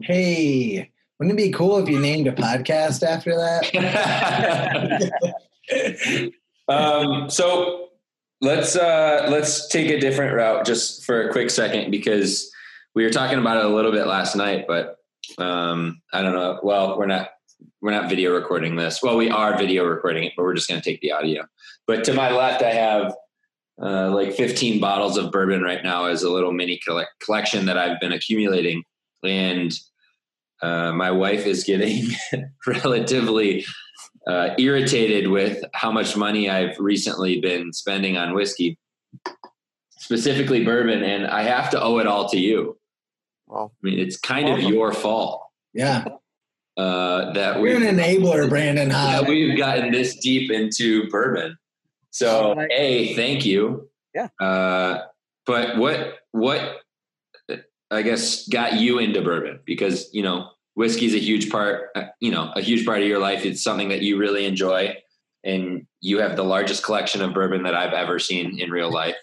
Hey, 0.02 0.91
wouldn't 1.20 1.40
it 1.40 1.44
be 1.44 1.52
cool 1.52 1.78
if 1.78 1.90
you 1.90 2.00
named 2.00 2.28
a 2.28 2.32
podcast 2.32 3.04
after 3.04 3.32
that? 3.36 3.72
um, 6.68 7.30
so 7.30 7.90
let's 8.42 8.76
uh, 8.76 9.28
let's 9.30 9.68
take 9.68 9.90
a 9.90 10.00
different 10.00 10.36
route 10.36 10.66
just 10.66 11.04
for 11.06 11.28
a 11.28 11.32
quick 11.32 11.50
second 11.50 11.92
because 11.92 12.52
we 12.94 13.04
were 13.04 13.10
talking 13.10 13.40
about 13.40 13.58
it 13.58 13.66
a 13.66 13.74
little 13.76 13.92
bit 13.92 14.08
last 14.08 14.36
night, 14.36 14.66
but 14.68 14.98
um, 15.38 16.02
I 16.14 16.22
don't 16.22 16.34
know. 16.34 16.60
Well, 16.64 16.98
we're 16.98 17.08
not 17.08 17.30
we're 17.82 17.92
not 17.92 18.10
video 18.10 18.34
recording 18.34 18.76
this. 18.76 19.02
Well, 19.02 19.18
we 19.18 19.30
are 19.30 19.58
video 19.58 19.86
recording 19.86 20.24
it, 20.24 20.34
but 20.38 20.44
we're 20.44 20.54
just 20.54 20.68
going 20.68 20.82
to 20.82 20.90
take 20.90 21.02
the 21.02 21.12
audio. 21.12 21.46
But 21.88 22.04
to 22.06 22.14
my 22.14 22.32
left, 22.32 22.62
I 22.62 22.72
have 22.72 23.16
uh, 23.82 24.12
like 24.12 24.34
15 24.34 24.80
bottles 24.80 25.18
of 25.18 25.32
bourbon 25.32 25.62
right 25.62 25.84
now 25.84 26.06
as 26.06 26.24
a 26.24 26.30
little 26.30 26.52
mini 26.52 26.80
collect- 26.84 27.20
collection 27.24 27.66
that 27.66 27.78
I've 27.78 28.00
been 28.00 28.12
accumulating, 28.12 28.84
and 29.24 29.72
uh, 30.62 30.91
my 30.91 31.12
wife 31.12 31.46
is 31.46 31.63
getting 31.63 32.10
relatively 32.67 33.65
uh, 34.28 34.50
irritated 34.58 35.30
with 35.30 35.63
how 35.74 35.91
much 35.91 36.17
money 36.17 36.50
I've 36.50 36.78
recently 36.80 37.39
been 37.39 37.72
spending 37.74 38.17
on 38.17 38.34
whiskey, 38.34 38.78
specifically 39.91 40.63
bourbon, 40.63 41.04
and 41.04 41.28
I 41.28 41.43
have 41.43 41.70
to 41.72 41.82
owe 41.82 42.00
it 42.00 42.08
all 42.08 42.30
to 42.30 42.38
you. 42.38 42.78
Well, 43.48 43.72
I 43.74 43.88
mean, 43.88 44.00
it's 44.00 44.17
kind 44.17 44.50
of 44.50 44.60
your 44.60 44.91
fault 44.91 45.43
yeah. 45.74 46.06
uh, 46.76 47.32
that 47.32 47.62
we're 47.62 47.78
an 47.78 47.84
enabler, 47.84 48.50
Brandon. 48.50 48.89
that 48.89 49.28
we've 49.28 49.58
gotten 49.58 49.91
this 49.91 50.17
deep 50.17 50.52
into 50.52 51.10
bourbon. 51.10 51.58
So, 52.12 52.50
Alright. 52.50 52.72
a 52.72 53.15
thank 53.15 53.46
you. 53.46 53.89
Yeah. 54.13 54.28
Uh, 54.41 55.04
but 55.46 55.78
what 55.78 56.15
what 56.32 56.82
I 57.89 58.02
guess 58.02 58.47
got 58.47 58.73
you 58.73 59.00
into 59.00 59.21
bourbon 59.21 59.60
because 59.65 60.10
you 60.13 60.23
know 60.23 60.50
whiskey 60.76 61.06
is 61.06 61.15
a 61.15 61.19
huge 61.19 61.50
part. 61.50 61.89
uh, 61.95 62.04
You 62.19 62.32
know, 62.32 62.52
a 62.56 62.62
huge 62.62 62.86
part 62.86 63.02
of 63.02 63.08
your 63.08 63.19
life. 63.19 63.45
It's 63.45 63.63
something 63.63 63.89
that 63.89 64.02
you 64.02 64.17
really 64.17 64.45
enjoy, 64.45 64.95
and 65.43 65.88
you 66.02 66.19
have 66.19 66.36
the 66.36 66.43
largest 66.43 66.84
collection 66.84 67.21
of 67.21 67.34
bourbon 67.34 67.63
that 67.63 67.76
I've 67.76 67.93
ever 67.93 68.19
seen 68.19 68.60
in 68.60 68.69
real 68.71 68.91
life. 68.91 69.15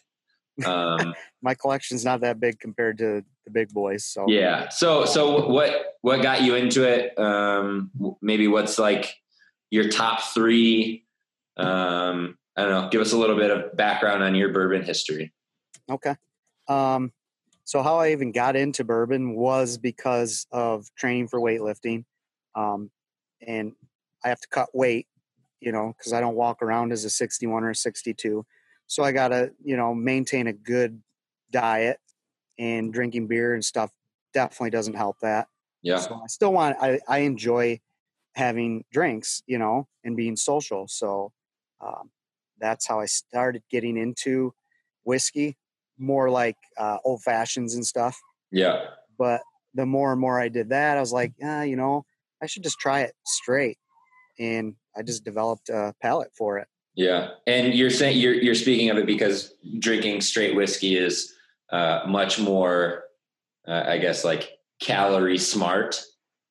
Um, 0.64 1.14
my 1.42 1.54
collection's 1.54 2.04
not 2.04 2.20
that 2.22 2.40
big 2.40 2.58
compared 2.58 2.98
to 2.98 3.22
the 3.44 3.50
big 3.50 3.68
boys. 3.70 4.04
So 4.04 4.24
yeah. 4.28 4.68
So 4.70 5.04
so 5.04 5.46
what 5.46 5.96
what 6.00 6.22
got 6.22 6.42
you 6.42 6.54
into 6.54 6.84
it? 6.84 7.18
Um, 7.18 7.90
maybe 8.22 8.48
what's 8.48 8.78
like 8.78 9.14
your 9.70 9.88
top 9.88 10.22
three? 10.22 11.04
Um, 11.56 12.38
I 12.56 12.62
don't 12.62 12.70
know. 12.70 12.88
Give 12.88 13.00
us 13.00 13.12
a 13.12 13.18
little 13.18 13.36
bit 13.36 13.50
of 13.50 13.76
background 13.76 14.22
on 14.22 14.34
your 14.34 14.52
bourbon 14.52 14.82
history. 14.82 15.32
Okay. 15.90 16.16
Um, 16.68 17.12
so 17.64 17.82
how 17.82 17.98
I 17.98 18.12
even 18.12 18.32
got 18.32 18.56
into 18.56 18.84
bourbon 18.84 19.34
was 19.34 19.78
because 19.78 20.46
of 20.52 20.86
training 20.96 21.28
for 21.28 21.40
weightlifting, 21.40 22.04
um, 22.54 22.90
and 23.46 23.72
I 24.24 24.28
have 24.28 24.40
to 24.40 24.48
cut 24.48 24.68
weight, 24.74 25.06
you 25.60 25.72
know, 25.72 25.94
because 25.96 26.12
I 26.12 26.20
don't 26.20 26.36
walk 26.36 26.62
around 26.62 26.92
as 26.92 27.04
a 27.04 27.10
61 27.10 27.64
or 27.64 27.70
a 27.70 27.74
62. 27.74 28.44
So 28.86 29.02
I 29.02 29.12
gotta, 29.12 29.52
you 29.62 29.76
know, 29.76 29.94
maintain 29.94 30.46
a 30.46 30.52
good 30.52 31.02
diet, 31.50 31.98
and 32.58 32.92
drinking 32.92 33.26
beer 33.26 33.54
and 33.54 33.64
stuff 33.64 33.90
definitely 34.32 34.70
doesn't 34.70 34.94
help 34.94 35.18
that. 35.20 35.48
Yeah. 35.82 35.98
So 35.98 36.20
I 36.22 36.26
still 36.28 36.52
want. 36.52 36.76
I 36.80 37.00
I 37.08 37.18
enjoy 37.18 37.80
having 38.34 38.84
drinks, 38.92 39.42
you 39.46 39.58
know, 39.58 39.88
and 40.02 40.16
being 40.16 40.36
social. 40.36 40.88
So 40.88 41.32
um, 41.80 42.10
that's 42.58 42.86
how 42.86 43.00
I 43.00 43.06
started 43.06 43.62
getting 43.70 43.96
into 43.96 44.54
whiskey, 45.04 45.56
more 45.98 46.30
like 46.30 46.56
uh, 46.78 46.98
old 47.04 47.22
fashions 47.22 47.74
and 47.74 47.86
stuff. 47.86 48.18
Yeah. 48.50 48.84
But 49.18 49.40
the 49.74 49.86
more 49.86 50.12
and 50.12 50.20
more 50.20 50.40
I 50.40 50.48
did 50.48 50.68
that, 50.70 50.96
I 50.96 51.00
was 51.00 51.12
like, 51.12 51.32
ah, 51.42 51.62
you 51.62 51.76
know, 51.76 52.04
I 52.42 52.46
should 52.46 52.62
just 52.62 52.78
try 52.78 53.00
it 53.00 53.12
straight, 53.26 53.78
and 54.38 54.74
I 54.96 55.02
just 55.02 55.24
developed 55.24 55.68
a 55.68 55.94
palate 56.02 56.30
for 56.36 56.58
it. 56.58 56.68
Yeah. 56.94 57.30
And 57.46 57.74
you're 57.74 57.90
saying 57.90 58.18
you're 58.18 58.34
you're 58.34 58.54
speaking 58.54 58.90
of 58.90 58.98
it 58.98 59.06
because 59.06 59.54
drinking 59.78 60.20
straight 60.20 60.54
whiskey 60.54 60.96
is 60.96 61.32
uh, 61.72 62.02
much 62.06 62.38
more, 62.38 63.04
uh, 63.66 63.82
I 63.86 63.98
guess, 63.98 64.24
like 64.24 64.50
calorie 64.80 65.38
smart. 65.38 66.00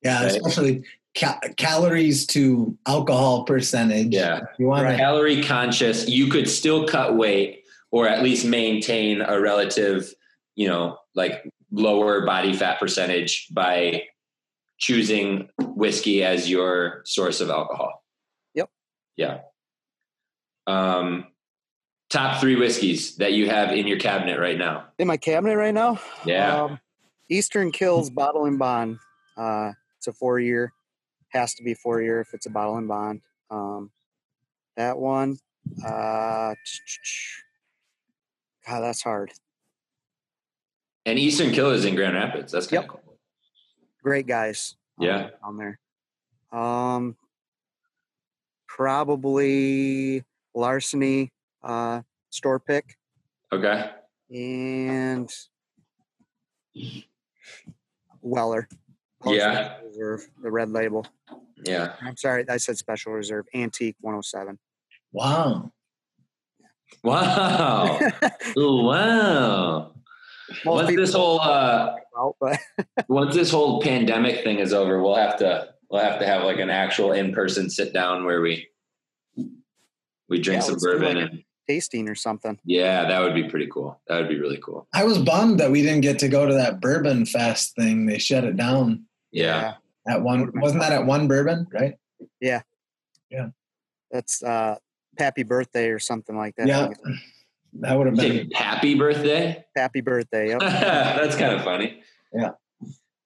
Yeah, 0.02 0.22
Right. 0.24 0.32
especially 0.36 0.84
ca- 1.16 1.40
calories 1.56 2.26
to 2.28 2.76
alcohol 2.86 3.44
percentage. 3.44 4.12
Yeah. 4.12 4.40
You 4.58 4.66
want 4.66 4.84
Right. 4.84 4.92
to 4.92 4.98
calorie 4.98 5.42
conscious, 5.42 6.06
you 6.08 6.26
could 6.28 6.48
still 6.48 6.86
cut 6.86 7.16
weight 7.16 7.63
or 7.94 8.08
at 8.08 8.24
least 8.24 8.44
maintain 8.44 9.20
a 9.20 9.40
relative, 9.40 10.12
you 10.56 10.66
know, 10.66 10.98
like 11.14 11.48
lower 11.70 12.26
body 12.26 12.52
fat 12.52 12.80
percentage 12.80 13.46
by 13.52 14.02
choosing 14.78 15.48
whiskey 15.60 16.24
as 16.24 16.50
your 16.50 17.02
source 17.04 17.40
of 17.40 17.50
alcohol. 17.50 18.02
Yep. 18.54 18.68
Yeah. 19.16 19.38
Um, 20.66 21.28
top 22.10 22.40
three 22.40 22.56
whiskeys 22.56 23.14
that 23.18 23.34
you 23.34 23.48
have 23.48 23.70
in 23.70 23.86
your 23.86 24.00
cabinet 24.00 24.40
right 24.40 24.58
now. 24.58 24.86
In 24.98 25.06
my 25.06 25.16
cabinet 25.16 25.56
right 25.56 25.72
now, 25.72 26.00
Yeah. 26.24 26.64
um, 26.64 26.80
Eastern 27.30 27.70
Kille's 27.70 28.10
Bottle 28.10 28.46
and 28.46 28.58
Bond. 28.58 28.98
Uh, 29.36 29.70
it's 29.98 30.08
a 30.08 30.12
four 30.12 30.40
year, 30.40 30.72
has 31.28 31.54
to 31.54 31.62
be 31.62 31.74
four 31.74 32.02
year 32.02 32.20
if 32.20 32.34
it's 32.34 32.46
a 32.46 32.50
bottle 32.50 32.76
and 32.76 32.88
bond. 32.88 33.20
Um, 33.50 33.92
that 34.76 34.98
one, 34.98 35.38
uh, 35.86 36.54
God, 38.66 38.80
that's 38.80 39.02
hard. 39.02 39.32
And 41.06 41.18
Eastern 41.18 41.52
Kille 41.52 41.70
is 41.70 41.84
in 41.84 41.94
Grand 41.94 42.14
Rapids. 42.14 42.52
That's 42.52 42.66
kind 42.66 42.82
Yep. 42.82 42.84
of 42.84 42.88
cool. 43.04 43.18
Great 44.02 44.26
guys. 44.26 44.76
Yeah. 44.98 45.30
on 45.42 45.56
there. 45.58 45.80
Um, 46.52 47.16
probably 48.68 50.24
Larceny 50.54 51.32
uh, 51.62 52.02
store 52.30 52.60
pick 52.60 52.96
Okay. 53.52 53.90
and 54.32 55.28
Weller. 58.22 58.68
Yeah. 59.26 59.80
Reserve, 59.82 60.28
the 60.42 60.50
red 60.50 60.70
label. 60.70 61.06
Yeah. 61.64 61.96
I'm 62.00 62.16
sorry, 62.16 62.44
I 62.48 62.58
said 62.58 62.76
special 62.78 63.12
reserve. 63.12 63.46
Antique 63.54 63.96
107. 64.00 64.58
Wow. 65.12 65.72
Wow. 67.02 67.98
Ooh, 68.58 68.82
wow. 68.84 69.92
Most 70.64 70.84
Once 70.84 70.96
this 70.96 71.12
whole 71.14 71.40
uh, 71.40 71.96
out, 72.18 72.36
but 72.40 72.58
once 73.08 73.34
this 73.34 73.50
whole 73.50 73.80
pandemic 73.82 74.44
thing 74.44 74.58
is 74.58 74.72
over, 74.72 75.02
we'll 75.02 75.16
have 75.16 75.36
to 75.38 75.68
we'll 75.90 76.02
have 76.02 76.18
to 76.20 76.26
have 76.26 76.44
like 76.44 76.58
an 76.58 76.70
actual 76.70 77.12
in 77.12 77.32
person 77.32 77.68
sit 77.70 77.92
down 77.92 78.24
where 78.24 78.40
we 78.40 78.68
we 80.28 80.40
drink 80.40 80.62
Yeah, 80.62 80.66
some 80.68 80.76
bourbon 80.78 81.16
like 81.16 81.30
and 81.30 81.42
tasting 81.68 82.08
or 82.08 82.14
something. 82.14 82.58
yeah, 82.64 83.08
that 83.08 83.20
would 83.20 83.34
be 83.34 83.44
pretty 83.48 83.68
cool. 83.72 84.00
That 84.08 84.18
would 84.20 84.28
be 84.28 84.38
really 84.38 84.58
cool. 84.62 84.86
I 84.92 85.04
was 85.04 85.18
bummed 85.18 85.58
that 85.60 85.70
we 85.70 85.82
didn't 85.82 86.02
get 86.02 86.18
to 86.20 86.28
go 86.28 86.46
to 86.46 86.54
that 86.54 86.80
bourbon 86.80 87.24
fest 87.26 87.74
thing. 87.74 88.06
They 88.06 88.18
shut 88.18 88.44
it 88.44 88.56
down 88.56 89.04
Yeah. 89.32 89.74
at 90.06 90.22
one. 90.22 90.52
Wasn't 90.60 90.80
that 90.82 90.92
at 90.92 91.06
one 91.06 91.26
bourbon, 91.26 91.66
right? 91.72 91.94
Yeah. 92.40 92.62
Yeah. 93.30 93.48
That's 94.10 94.42
uh 94.42 94.76
Happy 95.18 95.42
birthday 95.42 95.88
or 95.88 95.98
something 95.98 96.36
like 96.36 96.56
that. 96.56 96.66
Yeah. 96.66 96.90
That 97.80 97.98
would 97.98 98.06
have 98.06 98.16
been. 98.16 98.50
Happy 98.52 98.94
birthday. 98.94 99.64
Happy 99.76 100.00
birthday. 100.00 100.48
Yep. 100.48 100.60
That's 100.60 101.36
kind 101.36 101.54
of 101.54 101.64
funny. 101.64 102.02
Yeah. 102.32 102.50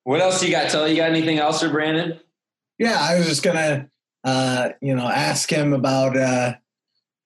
What 0.04 0.20
else 0.20 0.42
you 0.42 0.50
got? 0.50 0.70
Tell 0.70 0.88
you 0.88 0.96
got 0.96 1.10
anything 1.10 1.38
else 1.38 1.60
for 1.60 1.68
Brandon? 1.68 2.18
Yeah, 2.78 2.96
I 2.98 3.18
was 3.18 3.26
just 3.26 3.42
gonna, 3.42 3.90
uh, 4.24 4.70
you 4.80 4.94
know, 4.94 5.06
ask 5.06 5.50
him 5.50 5.74
about 5.74 6.16
uh, 6.16 6.54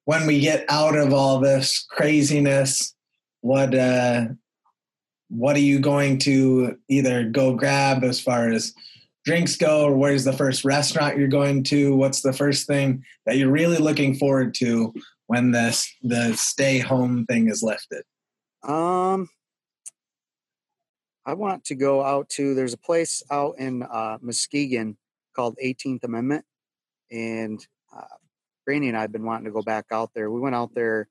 when 0.05 0.27
we 0.27 0.41
get 0.41 0.65
out 0.69 0.97
of 0.97 1.13
all 1.13 1.39
this 1.39 1.87
craziness. 1.89 2.95
What 3.41 3.75
uh, 3.75 4.27
what 5.29 5.57
are 5.57 5.61
you 5.61 5.79
going 5.79 6.19
to 6.19 6.77
either 6.89 7.25
go 7.25 7.55
grab 7.55 8.03
as 8.03 8.21
far 8.21 8.51
as 8.51 8.75
drinks 9.25 9.57
go, 9.57 9.85
or 9.85 9.97
where's 9.97 10.25
the 10.25 10.33
first 10.33 10.65
restaurant 10.65 11.17
you're 11.17 11.29
going 11.29 11.63
to? 11.65 11.95
What's 11.97 12.23
the 12.23 12.33
first 12.33 12.67
thing 12.67 13.05
that 13.27 13.37
you're 13.37 13.51
really 13.51 13.79
looking 13.79 14.15
forward 14.15 14.55
to 14.55 14.93
when 15.27 15.51
this 15.51 15.93
the 16.03 16.35
stay 16.35 16.79
home 16.79 17.27
thing 17.27 17.49
is 17.49 17.63
lifted? 17.63 18.03
Um, 18.67 19.29
I 21.25 21.35
want 21.35 21.65
to 21.67 21.75
go 21.75 22.03
out 22.03 22.29
to. 22.31 22.55
There's 22.55 22.75
a 22.75 22.79
place 22.79 23.23
out 23.31 23.57
in 23.59 23.83
uh, 23.83 24.19
Muskegon 24.21 24.97
called 25.35 25.57
18th 25.63 26.05
Amendment, 26.05 26.45
and 27.11 27.65
uh, 27.97 28.17
Brandy 28.67 28.89
and 28.89 28.97
I 28.97 29.03
have 29.03 29.13
been 29.13 29.25
wanting 29.25 29.45
to 29.45 29.51
go 29.51 29.63
back 29.63 29.87
out 29.93 30.11
there. 30.15 30.31
We 30.31 30.41
went 30.41 30.55
out 30.55 30.75
there 30.75 31.09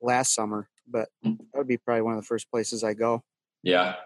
last 0.00 0.34
summer, 0.34 0.68
but 0.86 1.08
that 1.22 1.36
would 1.54 1.68
be 1.68 1.78
probably 1.78 2.02
one 2.02 2.14
of 2.14 2.20
the 2.20 2.26
first 2.26 2.50
places 2.50 2.84
I 2.84 2.94
go. 2.94 3.22
Yeah. 3.62 3.96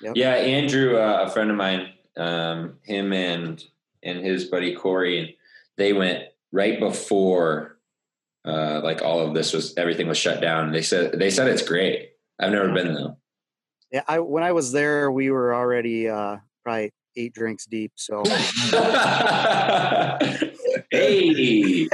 Yep. 0.00 0.14
Yeah, 0.16 0.34
Andrew, 0.34 0.98
uh, 0.98 1.24
a 1.26 1.30
friend 1.30 1.50
of 1.50 1.56
mine, 1.56 1.92
um, 2.16 2.78
him 2.82 3.12
and 3.12 3.64
and 4.02 4.24
his 4.24 4.44
buddy 4.44 4.74
Corey, 4.74 5.18
and 5.20 5.28
they 5.76 5.92
went 5.92 6.24
right 6.52 6.78
before 6.78 7.78
uh, 8.44 8.80
like 8.82 9.02
all 9.02 9.20
of 9.20 9.34
this 9.34 9.52
was 9.52 9.74
everything 9.76 10.06
was 10.06 10.18
shut 10.18 10.40
down. 10.40 10.72
They 10.72 10.82
said 10.82 11.18
they 11.18 11.30
said 11.30 11.48
it's 11.48 11.66
great. 11.66 12.10
I've 12.38 12.52
never 12.52 12.72
been 12.72 12.94
though. 12.94 13.16
Yeah, 13.90 14.02
I 14.08 14.18
when 14.20 14.42
I 14.42 14.52
was 14.52 14.72
there, 14.72 15.10
we 15.10 15.30
were 15.30 15.54
already 15.54 16.08
uh, 16.08 16.36
probably 16.62 16.92
eight 17.16 17.32
drinks 17.32 17.64
deep, 17.66 17.92
so 17.94 18.22
hey, 20.90 21.88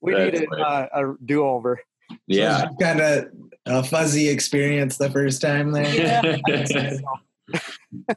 we 0.00 0.12
That's 0.12 0.40
needed 0.40 0.48
uh, 0.52 0.86
a 0.92 1.14
do 1.24 1.44
over. 1.44 1.80
yeah. 2.26 2.66
kind 2.80 3.00
of 3.00 3.28
a 3.66 3.82
fuzzy 3.82 4.28
experience 4.28 4.98
the 4.98 5.10
first 5.10 5.40
time 5.40 5.72
there. 5.72 6.38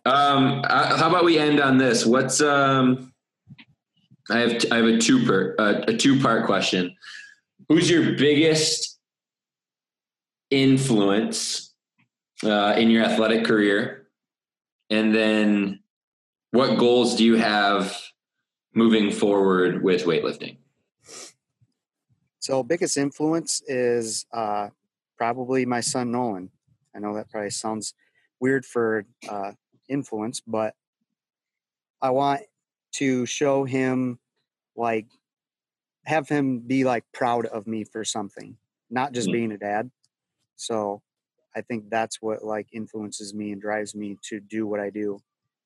um, 0.06 0.62
uh, 0.64 0.98
how 0.98 1.10
about 1.10 1.26
we 1.26 1.38
end 1.38 1.60
on 1.60 1.78
this? 1.78 2.06
What's 2.06 2.42
um? 2.42 3.14
I 4.30 4.40
have 4.40 4.66
I 4.72 4.78
have 4.78 4.86
a 4.86 4.98
two 4.98 5.26
per 5.26 5.56
uh, 5.58 5.84
a 5.88 5.96
two 5.96 6.20
part 6.20 6.46
question. 6.46 6.96
Who's 7.70 7.90
your 7.90 8.16
biggest 8.18 9.00
influence 10.50 11.74
uh, 12.44 12.76
in 12.78 12.90
your 12.90 13.04
athletic 13.04 13.46
career, 13.46 14.08
and 14.90 15.14
then 15.14 15.80
what 16.52 16.78
goals 16.78 17.16
do 17.16 17.24
you 17.24 17.36
have 17.36 17.96
moving 18.74 19.12
forward 19.12 19.84
with 19.84 20.06
weightlifting? 20.06 20.58
So 22.40 22.64
biggest 22.64 22.96
influence 22.96 23.62
is 23.68 24.26
uh, 24.32 24.70
probably 25.18 25.66
my 25.66 25.82
son 25.82 26.12
Nolan. 26.12 26.50
I 26.96 27.00
know 27.00 27.14
that 27.16 27.30
probably 27.30 27.50
sounds 27.50 27.94
weird 28.40 28.66
for 28.66 29.06
uh, 29.30 29.54
influence, 29.90 30.42
but 30.42 30.76
I 32.02 32.12
want 32.12 32.44
to 32.94 33.26
show 33.26 33.64
him 33.66 34.20
like 34.76 35.08
have 36.06 36.30
him 36.30 36.60
be 36.60 36.84
like 36.84 37.06
proud 37.14 37.46
of 37.48 37.68
me 37.68 37.84
for 37.84 38.04
something, 38.06 38.58
not 38.90 39.14
just 39.14 39.30
Mm. 39.30 39.34
being 39.34 39.52
a 39.52 39.58
dad. 39.58 39.92
So 40.56 41.02
I 41.56 41.62
think 41.62 41.90
that's 41.90 42.22
what 42.22 42.44
like 42.44 42.68
influences 42.74 43.34
me 43.34 43.52
and 43.52 43.62
drives 43.62 43.96
me 43.96 44.18
to 44.24 44.40
do 44.40 44.68
what 44.68 44.80
I 44.80 44.90
do. 44.90 45.20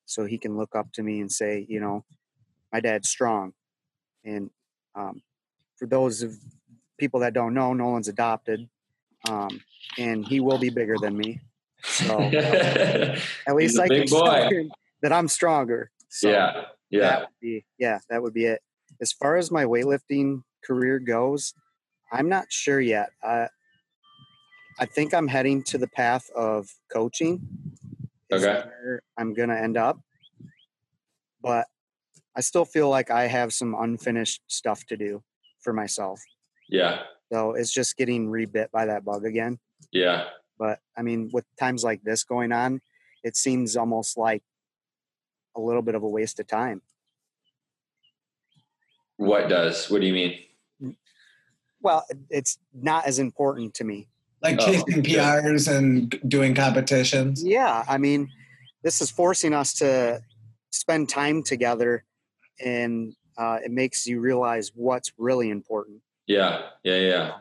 So 0.05 0.25
he 0.25 0.38
can 0.38 0.57
look 0.57 0.75
up 0.75 0.91
to 0.93 1.03
me 1.03 1.21
and 1.21 1.31
say, 1.31 1.65
you 1.69 1.79
know, 1.79 2.05
my 2.71 2.79
dad's 2.81 3.10
strong. 3.10 3.53
And 4.23 4.51
um, 4.95 5.23
for 5.77 5.88
those 5.88 6.21
of 6.23 6.38
people 6.97 7.21
that 7.21 7.34
don't 7.34 7.53
know, 7.53 7.73
Nolan's 7.73 8.07
adopted, 8.07 8.69
um, 9.29 9.62
and 9.97 10.25
he 10.25 10.39
will 10.39 10.57
be 10.60 10.69
bigger 10.69 10.97
than 10.97 11.17
me. 11.17 11.41
So 11.84 12.20
at 13.48 13.56
least 13.56 13.80
I 13.80 13.88
can 13.88 14.06
boy. 14.08 14.70
that 15.02 15.12
I'm 15.12 15.28
stronger. 15.28 15.91
So 16.10 16.30
yeah, 16.30 16.52
that 16.54 16.67
yeah, 16.89 17.20
would 17.20 17.28
be 17.41 17.65
yeah, 17.78 18.00
that 18.10 18.22
would 18.22 18.34
be 18.34 18.46
it. 18.46 18.62
As 19.00 19.12
far 19.12 19.38
as 19.38 19.52
my 19.52 19.65
weightlifting 19.65 20.44
career 20.65 21.00
goes, 21.00 21.54
I'm 22.12 22.30
not 22.30 22.52
sure 22.52 22.80
yet. 22.80 23.10
I 23.24 23.48
I 24.80 24.86
think 24.86 25.13
I'm 25.13 25.28
heading 25.28 25.63
to 25.63 25.78
the 25.78 25.88
path 25.88 26.30
of 26.36 26.67
coaching. 26.91 27.41
Okay. 28.32 28.63
I'm 29.17 29.34
gonna 29.34 29.56
end 29.56 29.78
up, 29.78 30.00
but 31.41 31.67
I 32.36 32.41
still 32.41 32.65
feel 32.65 32.89
like 32.89 33.12
I 33.12 33.28
have 33.28 33.52
some 33.54 33.76
unfinished 33.78 34.41
stuff 34.48 34.86
to 34.88 34.96
do 34.98 35.22
for 35.62 35.74
myself. 35.74 36.22
yeah, 36.70 37.02
So 37.32 37.52
it's 37.54 37.72
just 37.72 37.98
getting 37.98 38.28
rebit 38.30 38.72
by 38.72 38.86
that 38.86 39.04
bug 39.04 39.26
again. 39.26 39.60
yeah. 39.91 40.30
But 40.62 40.78
I 40.95 41.02
mean, 41.02 41.32
with 41.34 41.43
times 41.60 41.84
like 41.84 42.04
this 42.04 42.24
going 42.24 42.52
on, 42.52 42.82
it 43.24 43.36
seems 43.36 43.76
almost 43.76 44.15
like 44.15 44.43
a 45.58 45.60
little 45.60 45.82
bit 45.82 45.95
of 45.95 46.04
a 46.04 46.08
waste 46.08 46.39
of 46.39 46.45
time. 46.45 46.84
What 49.17 49.50
does? 49.50 49.89
What 49.89 50.02
do 50.02 50.08
you 50.08 50.13
mean? 50.13 50.95
Well, 51.82 52.06
it's 52.30 52.60
not 52.76 53.08
as 53.08 53.17
important 53.17 53.74
to 53.76 53.84
me. 53.84 54.08
like 54.43 54.60
Oh, 54.62 54.65
chasing 54.67 55.04
yeah. 55.04 55.41
PRs 55.41 55.67
and 55.76 56.19
doing 56.28 56.54
competitions. 56.54 57.43
Yeah, 57.43 57.84
I 57.89 57.97
mean, 57.97 58.30
this 58.84 59.02
is 59.02 59.10
forcing 59.10 59.56
us 59.56 59.74
to 59.76 60.21
spend 60.69 61.10
time 61.10 61.41
together, 61.41 62.06
and 62.63 63.15
uh, 63.36 63.58
it 63.65 63.71
makes 63.71 64.06
you 64.06 64.19
realize 64.19 64.71
what's 64.76 65.12
really 65.17 65.50
important. 65.50 66.02
Yeah, 66.28 66.69
yeah, 66.84 67.00
yeah. 67.00 67.32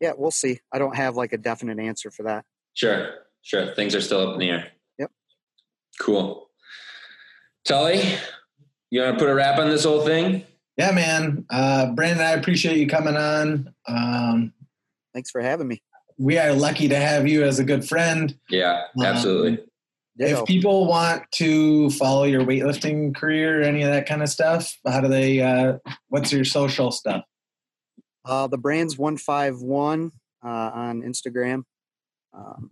Yeah, 0.00 0.12
we'll 0.16 0.30
see. 0.30 0.60
I 0.72 0.78
don't 0.78 0.96
have 0.96 1.16
like 1.16 1.32
a 1.32 1.38
definite 1.38 1.78
answer 1.78 2.10
for 2.10 2.24
that. 2.24 2.44
Sure, 2.74 3.10
sure. 3.42 3.74
Things 3.74 3.94
are 3.94 4.00
still 4.00 4.26
up 4.28 4.34
in 4.34 4.40
the 4.40 4.50
air. 4.50 4.66
Yep. 4.98 5.10
Cool. 6.00 6.48
Tully, 7.64 8.02
you 8.90 9.00
want 9.02 9.18
to 9.18 9.24
put 9.24 9.30
a 9.30 9.34
wrap 9.34 9.58
on 9.58 9.70
this 9.70 9.84
whole 9.84 10.02
thing? 10.04 10.44
Yeah, 10.76 10.90
man. 10.90 11.46
Uh, 11.50 11.92
Brandon, 11.92 12.24
I 12.26 12.32
appreciate 12.32 12.76
you 12.76 12.86
coming 12.88 13.16
on. 13.16 13.72
Um, 13.86 14.52
Thanks 15.14 15.30
for 15.30 15.40
having 15.40 15.68
me. 15.68 15.82
we 16.18 16.36
are 16.38 16.52
lucky 16.52 16.88
to 16.88 16.96
have 16.96 17.26
you 17.28 17.44
as 17.44 17.58
a 17.60 17.64
good 17.64 17.88
friend. 17.88 18.36
Yeah, 18.50 18.82
Um, 18.98 19.04
absolutely. 19.06 19.64
Ditto. 20.18 20.40
If 20.42 20.46
people 20.46 20.86
want 20.86 21.24
to 21.32 21.90
follow 21.90 22.22
your 22.24 22.42
weightlifting 22.42 23.14
career, 23.16 23.60
or 23.60 23.64
any 23.64 23.82
of 23.82 23.90
that 23.90 24.06
kind 24.06 24.22
of 24.22 24.28
stuff, 24.28 24.76
how 24.86 25.00
do 25.00 25.08
they? 25.08 25.40
Uh, 25.40 25.78
what's 26.08 26.32
your 26.32 26.44
social 26.44 26.90
stuff? 26.92 27.24
Uh, 28.24 28.46
the 28.46 28.58
brand's 28.58 28.96
one 28.98 29.16
five 29.16 29.60
one 29.60 30.12
uh, 30.44 30.48
on 30.74 31.02
Instagram. 31.02 31.64
Um, 32.32 32.70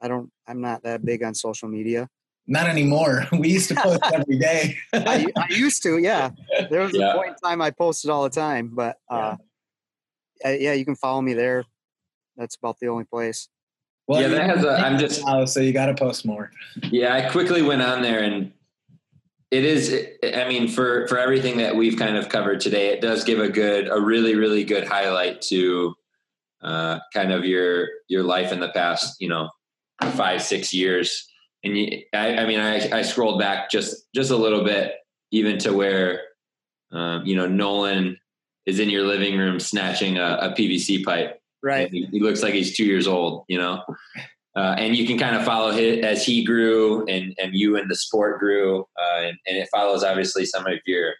I 0.00 0.08
don't. 0.08 0.30
I'm 0.46 0.60
not 0.60 0.82
that 0.84 1.04
big 1.04 1.22
on 1.22 1.34
social 1.34 1.68
media. 1.68 2.08
Not 2.46 2.66
anymore. 2.68 3.24
We 3.32 3.48
used 3.50 3.68
to 3.70 3.74
post 3.74 4.00
every 4.12 4.38
day. 4.38 4.76
I, 4.92 5.26
I 5.36 5.46
used 5.50 5.82
to, 5.84 5.96
yeah. 5.98 6.30
There 6.70 6.82
was 6.82 6.92
Yeah. 6.94 7.12
a 7.12 7.16
point 7.16 7.30
in 7.30 7.34
time 7.36 7.62
I 7.62 7.70
posted 7.70 8.10
all 8.10 8.22
the 8.22 8.28
time, 8.30 8.70
but 8.74 8.98
uh, 9.08 9.36
yeah. 10.44 10.50
yeah, 10.52 10.72
you 10.74 10.84
can 10.84 10.94
follow 10.94 11.22
me 11.22 11.32
there. 11.32 11.64
That's 12.36 12.56
about 12.56 12.78
the 12.80 12.88
only 12.88 13.04
place. 13.04 13.48
Well, 14.06 14.20
Yeah, 14.20 14.28
that 14.28 14.50
has 14.56 14.62
a- 14.64 14.72
I'm 14.72 14.98
famous 14.98 15.14
just- 15.16 15.24
now, 15.26 15.44
so 15.46 15.60
you 15.60 15.72
got 15.72 15.86
to 15.86 15.94
post 15.94 16.26
more. 16.26 16.50
Yeah, 16.90 17.14
I 17.14 17.30
quickly 17.30 17.62
went 17.62 17.80
on 17.80 18.02
there 18.02 18.22
and 18.22 18.52
it 19.54 19.64
is. 19.64 20.06
I 20.34 20.48
mean, 20.48 20.66
for 20.66 21.06
for 21.06 21.16
everything 21.16 21.58
that 21.58 21.76
we've 21.76 21.96
kind 21.96 22.16
of 22.16 22.28
covered 22.28 22.60
today, 22.60 22.88
it 22.88 23.00
does 23.00 23.22
give 23.22 23.38
a 23.38 23.48
good, 23.48 23.88
a 23.88 24.00
really, 24.00 24.34
really 24.34 24.64
good 24.64 24.84
highlight 24.84 25.42
to 25.42 25.94
uh, 26.60 26.98
kind 27.12 27.32
of 27.32 27.44
your 27.44 27.86
your 28.08 28.24
life 28.24 28.50
in 28.50 28.58
the 28.58 28.70
past, 28.70 29.16
you 29.20 29.28
know, 29.28 29.48
five 30.16 30.42
six 30.42 30.74
years. 30.74 31.28
And 31.62 31.78
you, 31.78 32.02
I, 32.12 32.38
I 32.38 32.46
mean, 32.46 32.58
I, 32.58 32.98
I 32.98 33.02
scrolled 33.02 33.38
back 33.38 33.70
just 33.70 34.06
just 34.12 34.32
a 34.32 34.36
little 34.36 34.64
bit, 34.64 34.94
even 35.30 35.56
to 35.58 35.72
where, 35.72 36.22
um, 36.90 37.24
you 37.24 37.36
know, 37.36 37.46
Nolan 37.46 38.18
is 38.66 38.80
in 38.80 38.90
your 38.90 39.04
living 39.04 39.38
room 39.38 39.60
snatching 39.60 40.18
a, 40.18 40.38
a 40.40 40.48
PVC 40.50 41.04
pipe. 41.04 41.40
Right. 41.62 41.90
He, 41.90 42.06
he, 42.10 42.20
looks 42.20 42.42
like 42.42 42.54
he's 42.54 42.76
two 42.76 42.84
years 42.84 43.06
old, 43.06 43.44
you 43.48 43.58
know. 43.58 43.84
Uh, 44.56 44.76
and 44.78 44.96
you 44.96 45.06
can 45.06 45.18
kind 45.18 45.34
of 45.34 45.44
follow 45.44 45.72
his, 45.72 46.04
as 46.04 46.24
he 46.24 46.44
grew 46.44 47.04
and, 47.06 47.34
and 47.38 47.54
you 47.54 47.76
and 47.76 47.90
the 47.90 47.96
sport 47.96 48.38
grew. 48.38 48.86
Uh, 48.96 49.20
and, 49.22 49.36
and, 49.46 49.56
it 49.56 49.68
follows 49.68 50.04
obviously 50.04 50.44
some 50.46 50.64
of 50.64 50.74
your 50.86 51.14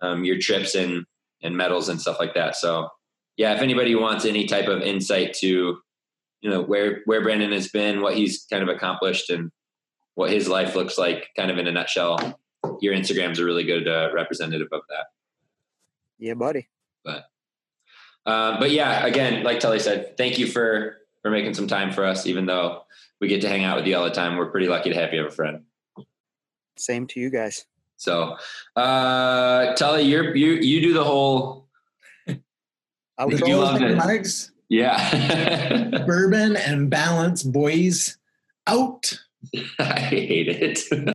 um, 0.00 0.24
your 0.24 0.38
trips 0.38 0.74
and, 0.74 1.04
and 1.42 1.54
medals 1.54 1.90
and 1.90 2.00
stuff 2.00 2.18
like 2.18 2.32
that. 2.34 2.56
So 2.56 2.88
yeah, 3.36 3.54
if 3.54 3.60
anybody 3.60 3.94
wants 3.94 4.24
any 4.24 4.46
type 4.46 4.66
of 4.66 4.82
insight 4.82 5.34
to, 5.34 5.78
you 6.40 6.50
know, 6.50 6.62
where, 6.62 7.02
where 7.04 7.22
Brandon 7.22 7.52
has 7.52 7.68
been, 7.68 8.00
what 8.00 8.16
he's 8.16 8.46
kind 8.50 8.62
of 8.62 8.68
accomplished 8.68 9.28
and 9.28 9.50
what 10.14 10.30
his 10.30 10.48
life 10.48 10.74
looks 10.74 10.96
like 10.96 11.28
kind 11.36 11.50
of 11.50 11.58
in 11.58 11.66
a 11.66 11.72
nutshell, 11.72 12.40
your 12.80 12.94
Instagram's 12.94 13.38
a 13.38 13.44
really 13.44 13.64
good 13.64 13.88
uh, 13.88 14.10
representative 14.14 14.68
of 14.72 14.80
that. 14.88 15.06
Yeah, 16.18 16.34
buddy. 16.34 16.68
But, 17.04 17.24
uh, 18.26 18.58
but 18.58 18.70
yeah, 18.70 19.06
again, 19.06 19.42
like 19.42 19.60
Tully 19.60 19.80
said, 19.80 20.16
thank 20.16 20.38
you 20.38 20.46
for, 20.46 20.96
for 21.22 21.30
making 21.30 21.54
some 21.54 21.66
time 21.66 21.92
for 21.92 22.04
us, 22.04 22.26
even 22.26 22.46
though 22.46 22.82
we 23.20 23.28
get 23.28 23.40
to 23.42 23.48
hang 23.48 23.64
out 23.64 23.76
with 23.76 23.86
you 23.86 23.96
all 23.96 24.04
the 24.04 24.10
time. 24.10 24.36
We're 24.36 24.50
pretty 24.50 24.68
lucky 24.68 24.90
to 24.90 24.96
have 24.96 25.12
you 25.12 25.22
have 25.22 25.32
a 25.32 25.34
friend. 25.34 25.64
Same 26.76 27.06
to 27.08 27.20
you 27.20 27.30
guys. 27.30 27.66
So, 27.96 28.36
uh, 28.76 29.74
Tully, 29.74 30.02
you're, 30.04 30.34
you, 30.34 30.52
you 30.52 30.80
do 30.80 30.94
the 30.94 31.04
whole 31.04 31.68
Outros, 33.20 34.50
Yeah. 34.70 36.02
Bourbon 36.06 36.56
and 36.56 36.88
balance, 36.88 37.42
boys. 37.42 38.16
Out. 38.66 39.20
I 39.78 40.00
hate 40.00 40.48
it. 40.48 40.78